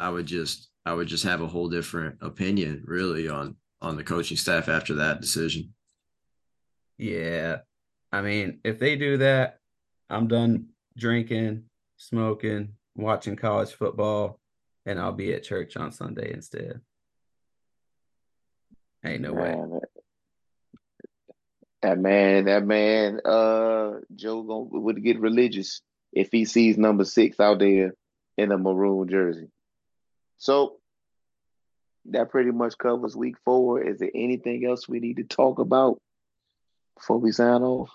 [0.00, 4.04] I would just I would just have a whole different opinion really on on the
[4.04, 5.74] coaching staff after that decision.
[6.96, 7.58] Yeah,
[8.12, 9.58] I mean, if they do that,
[10.08, 11.64] I'm done drinking,
[11.96, 14.40] smoking, watching college football
[14.88, 16.80] and I'll be at church on Sunday instead.
[19.04, 19.80] Ain't no man, way.
[21.82, 25.82] That man, that man, uh, Joe gonna would get religious
[26.12, 27.94] if he sees number six out there
[28.36, 29.48] in a maroon jersey.
[30.38, 30.78] So
[32.06, 33.82] that pretty much covers week four.
[33.82, 36.00] Is there anything else we need to talk about
[36.98, 37.90] before we sign off?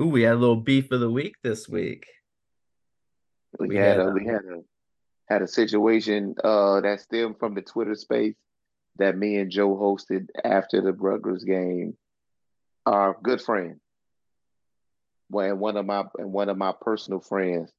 [0.00, 2.06] Ooh, we had a little beef of the week this week.
[3.58, 4.60] We, we had, had a we had a
[5.28, 8.34] had a situation uh that stemmed from the Twitter space
[8.96, 11.96] that me and Joe hosted after the Rutgers game.
[12.84, 13.80] Our good friend,
[15.30, 17.72] well, and one of my and one of my personal friends,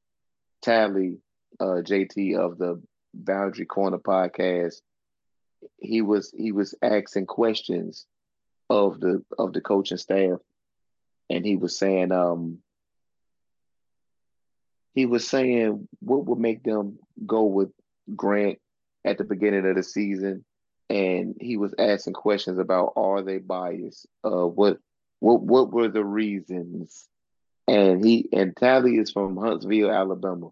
[0.63, 1.17] Tally
[1.59, 2.81] uh, JT of the
[3.13, 4.75] Boundary Corner podcast,
[5.79, 8.05] he was he was asking questions
[8.69, 10.39] of the of the coaching staff,
[11.29, 12.59] and he was saying um
[14.93, 17.69] he was saying what would make them go with
[18.15, 18.59] Grant
[19.05, 20.43] at the beginning of the season,
[20.89, 24.07] and he was asking questions about are they biased?
[24.23, 24.77] Uh, what
[25.19, 27.07] what what were the reasons?
[27.67, 30.49] And he and Tally is from Huntsville, Alabama,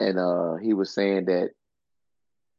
[0.00, 1.50] and uh, he was saying that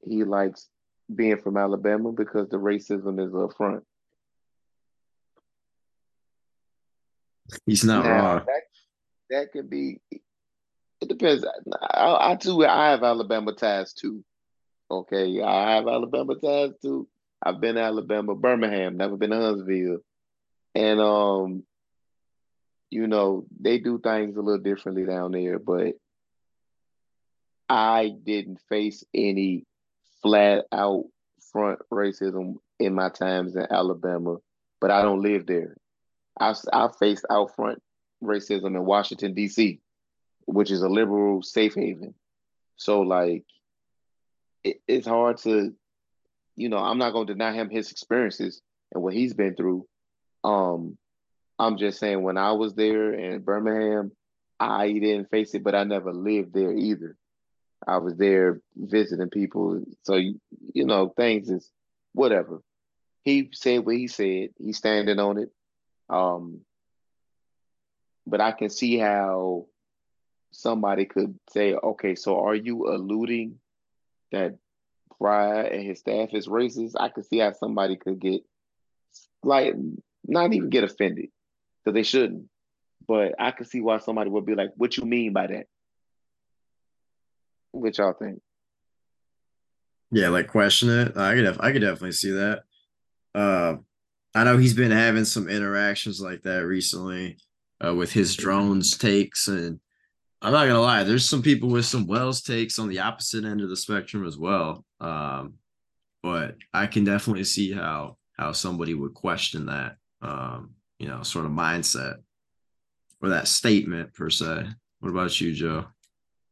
[0.06, 0.68] he likes
[1.14, 3.84] being from Alabama because the racism is up front.
[7.66, 8.46] He's not Now, wrong.
[8.46, 8.62] That,
[9.30, 10.00] that could be.
[10.12, 11.46] It depends.
[11.46, 12.66] I, I too.
[12.66, 14.24] I have Alabama ties too.
[14.90, 17.08] Okay, I have Alabama ties too.
[17.42, 18.96] I've been to Alabama, Birmingham.
[18.96, 20.00] Never been to Huntsville,
[20.76, 21.64] and um,
[22.90, 25.60] you know they do things a little differently down there.
[25.60, 25.96] But
[27.68, 29.66] I didn't face any
[30.22, 31.04] flat out
[31.52, 34.38] front racism in my times in Alabama,
[34.80, 35.76] but I don't live there.
[36.40, 37.82] I I faced out front
[38.24, 39.80] racism in Washington D.C.,
[40.46, 42.14] which is a liberal safe haven.
[42.76, 43.44] So like,
[44.64, 45.74] it, it's hard to,
[46.56, 48.62] you know, I'm not going to deny him his experiences
[48.94, 49.86] and what he's been through.
[50.44, 50.98] Um,
[51.60, 54.12] I'm just saying when I was there in Birmingham,
[54.60, 57.16] I didn't face it, but I never lived there either.
[57.86, 60.40] I was there visiting people, so you,
[60.74, 61.70] you know things is
[62.14, 62.62] whatever.
[63.24, 64.50] He said what he said.
[64.58, 65.50] He's standing on it.
[66.10, 66.62] Um,
[68.26, 69.68] but I can see how
[70.52, 73.60] somebody could say, okay, so are you alluding
[74.32, 74.58] that
[75.18, 76.94] Pry and his staff is racist?
[77.00, 78.42] I could see how somebody could get
[79.44, 79.76] like
[80.26, 81.30] not even get offended
[81.84, 82.50] because they shouldn't.
[83.06, 85.68] But I could see why somebody would be like, "What you mean by that?"
[87.72, 88.42] What y'all think?
[90.12, 91.18] Yeah, like question it.
[91.18, 92.64] I could def- I could definitely see that.
[93.36, 93.78] Uh,
[94.36, 97.38] I know he's been having some interactions like that recently
[97.86, 99.80] uh, with his Drones takes, and
[100.42, 103.62] I'm not gonna lie, there's some people with some Wells takes on the opposite end
[103.62, 104.86] of the spectrum as well.
[105.00, 105.56] Um,
[106.22, 111.46] but I can definitely see how how somebody would question that, um, you know, sort
[111.46, 112.16] of mindset
[113.22, 114.68] or that statement per se.
[115.00, 115.86] What about you, Joe?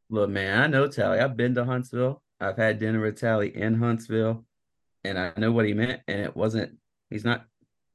[0.10, 1.20] Look, man, I know Tally.
[1.20, 2.22] I've been to Huntsville.
[2.40, 4.46] I've had dinner with Tally in Huntsville,
[5.04, 6.02] and I know what he meant.
[6.08, 6.78] And it wasn't.
[7.10, 7.46] He's not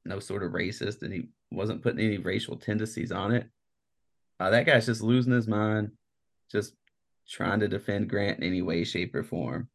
[0.07, 3.49] no sort of racist, and he wasn't putting any racial tendencies on it.
[4.39, 5.91] Uh, that guy's just losing his mind,
[6.51, 6.73] just
[7.27, 9.69] trying to defend Grant in any way, shape, or form.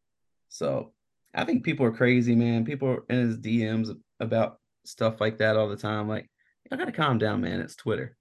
[0.49, 0.93] So
[1.35, 2.65] I think people are crazy, man.
[2.65, 3.91] People are in his DMs
[4.21, 6.09] about stuff like that all the time.
[6.09, 6.31] Like,
[6.71, 7.61] I gotta calm down, man.
[7.61, 8.17] It's Twitter.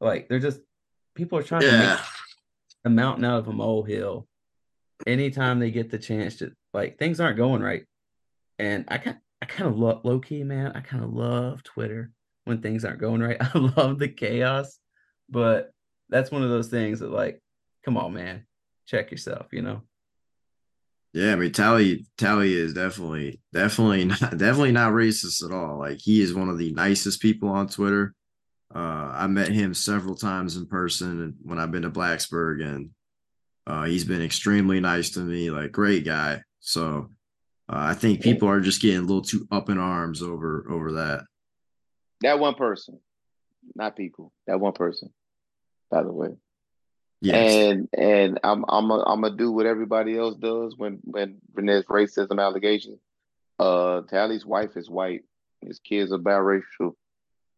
[0.00, 0.60] Like, they're just
[1.14, 1.98] people are trying to make
[2.84, 4.26] a mountain out of a molehill
[5.06, 7.84] anytime they get the chance to like things aren't going right
[8.58, 12.10] and i kind i kind of love low key man i kind of love twitter
[12.44, 14.78] when things aren't going right i love the chaos
[15.28, 15.70] but
[16.08, 17.42] that's one of those things that like
[17.84, 18.46] come on man
[18.86, 19.82] check yourself you know
[21.12, 25.78] Yeah, I mean Tally Tally is definitely definitely not definitely not racist at all.
[25.78, 28.14] Like he is one of the nicest people on Twitter.
[28.74, 32.90] Uh I met him several times in person when I've been to Blacksburg and
[33.66, 36.42] uh he's been extremely nice to me, like great guy.
[36.60, 37.10] So
[37.68, 40.92] uh, I think people are just getting a little too up in arms over over
[40.92, 41.24] that.
[42.20, 43.00] That one person,
[43.74, 44.32] not people.
[44.46, 45.12] That one person.
[45.90, 46.36] By the way.
[47.20, 47.54] Yes.
[47.54, 51.66] And and I'm I'm a, I'm gonna do what everybody else does when when when
[51.66, 53.00] there's racism allegations.
[53.58, 55.22] Uh, Tally's wife is white.
[55.62, 56.94] His kids are biracial.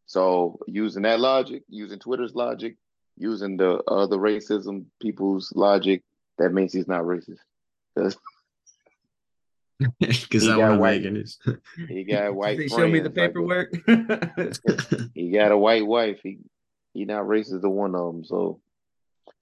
[0.06, 2.76] So using that logic, using Twitter's logic,
[3.16, 6.04] using the other racism people's logic,
[6.38, 7.38] that means he's not racist.
[10.02, 11.58] 'Cause Because he I got want white- make it.
[11.88, 12.56] he got white.
[12.58, 16.20] they show me the friends, like, paperwork he got a white wife.
[16.22, 16.38] He
[16.94, 18.24] he not racist to one of them.
[18.24, 18.60] So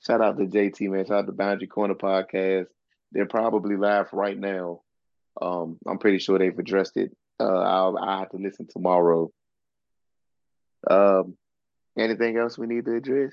[0.05, 1.06] shout out to JT man.
[1.06, 2.66] Shout out to Boundary Corner podcast.
[3.12, 4.81] They're probably live right now.
[5.40, 7.16] Um, I'm pretty sure they've addressed it.
[7.39, 9.31] Uh, I'll I have to listen tomorrow.
[10.90, 11.36] Um,
[11.97, 13.32] anything else we need to address?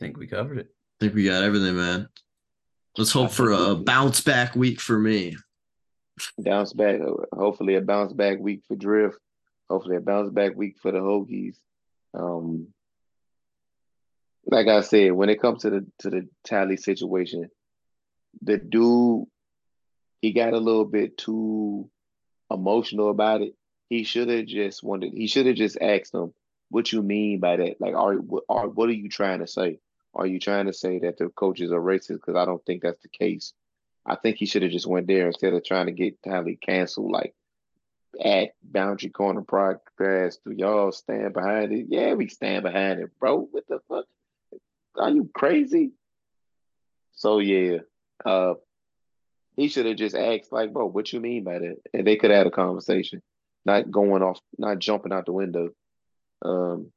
[0.00, 2.08] I think we covered it I think we got everything, man.
[2.98, 5.36] Let's hope for a bounce back week for me.
[6.38, 7.00] Bounce back.
[7.32, 9.18] Hopefully a bounce back week for Drift.
[9.70, 11.56] Hopefully a bounce back week for the Hokies.
[12.12, 12.68] Um,
[14.44, 17.48] like I said, when it comes to the to the tally situation,
[18.42, 19.26] the dude
[20.20, 21.90] he got a little bit too
[22.50, 23.54] emotional about it.
[23.88, 25.12] He should have just wanted.
[25.14, 26.34] He should have just asked him,
[26.68, 27.80] "What you mean by that?
[27.80, 29.78] Like, are are what are you trying to say?
[30.14, 32.14] Are you trying to say that the coaches are racist?
[32.14, 33.54] Because I don't think that's the case.
[34.04, 37.10] I think he should have just went there instead of trying to get Tally canceled.
[37.10, 37.34] Like
[38.22, 41.86] at Boundary Corner podcast, do y'all stand behind it?
[41.88, 43.48] Yeah, we stand behind it, bro.
[43.50, 44.04] What the fuck?
[44.96, 45.92] Are you crazy?
[47.12, 47.78] So yeah,
[48.24, 48.54] uh,
[49.56, 51.76] he should have just asked, like, bro, what you mean by that?
[51.94, 53.22] And they could have had a conversation,
[53.64, 55.70] not going off, not jumping out the window.
[56.42, 56.92] Um.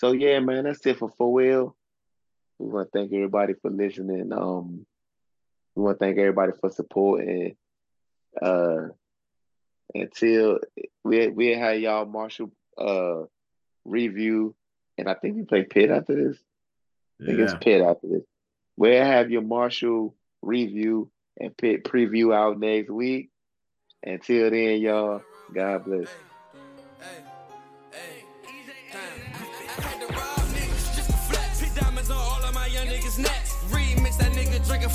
[0.00, 1.74] So yeah, man, that's it for 4L.
[2.58, 4.32] We want to thank everybody for listening.
[4.32, 4.86] Um,
[5.74, 7.56] we want to thank everybody for supporting.
[8.40, 8.88] Uh,
[9.94, 10.60] until
[11.04, 13.24] we we had y'all Marshall uh
[13.84, 14.54] review,
[14.96, 16.38] and I think we play Pitt after this.
[17.20, 18.24] I think it's Pitt after this.
[18.78, 23.28] We'll have your Marshall review and Pitt preview out next week.
[24.02, 25.20] Until then, y'all,
[25.52, 26.08] God bless.
[27.02, 27.29] drinking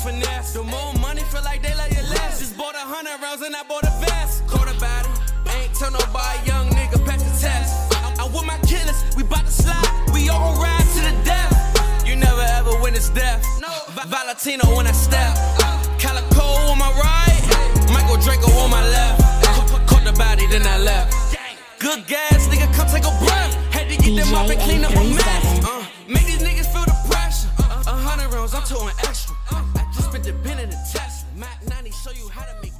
[0.06, 0.52] finesse.
[0.52, 2.38] The more money, feel like they let you less.
[2.38, 4.46] Just bought a hundred rounds and I bought a vest.
[4.46, 5.14] Caught about it.
[5.54, 7.70] Ain't tell nobody, young nigga, pass the test.
[8.20, 9.90] I, am with my killers, we bout to slide.
[10.14, 11.52] We all ride to the death.
[12.06, 13.42] You never ever witness death.
[13.60, 13.72] No.
[14.06, 15.34] Valentino when I step.
[15.98, 17.42] Calico on my right.
[17.90, 19.18] Michael Draco on my left.
[19.90, 21.14] Caught the body, then I left.
[21.78, 23.52] Good gas, nigga, come take a breath.
[23.74, 25.66] Had to get them up and clean up a mess.
[25.66, 26.66] Uh, make these niggas
[30.16, 31.36] independent attachment.
[31.36, 32.75] Mac 90 show you how to make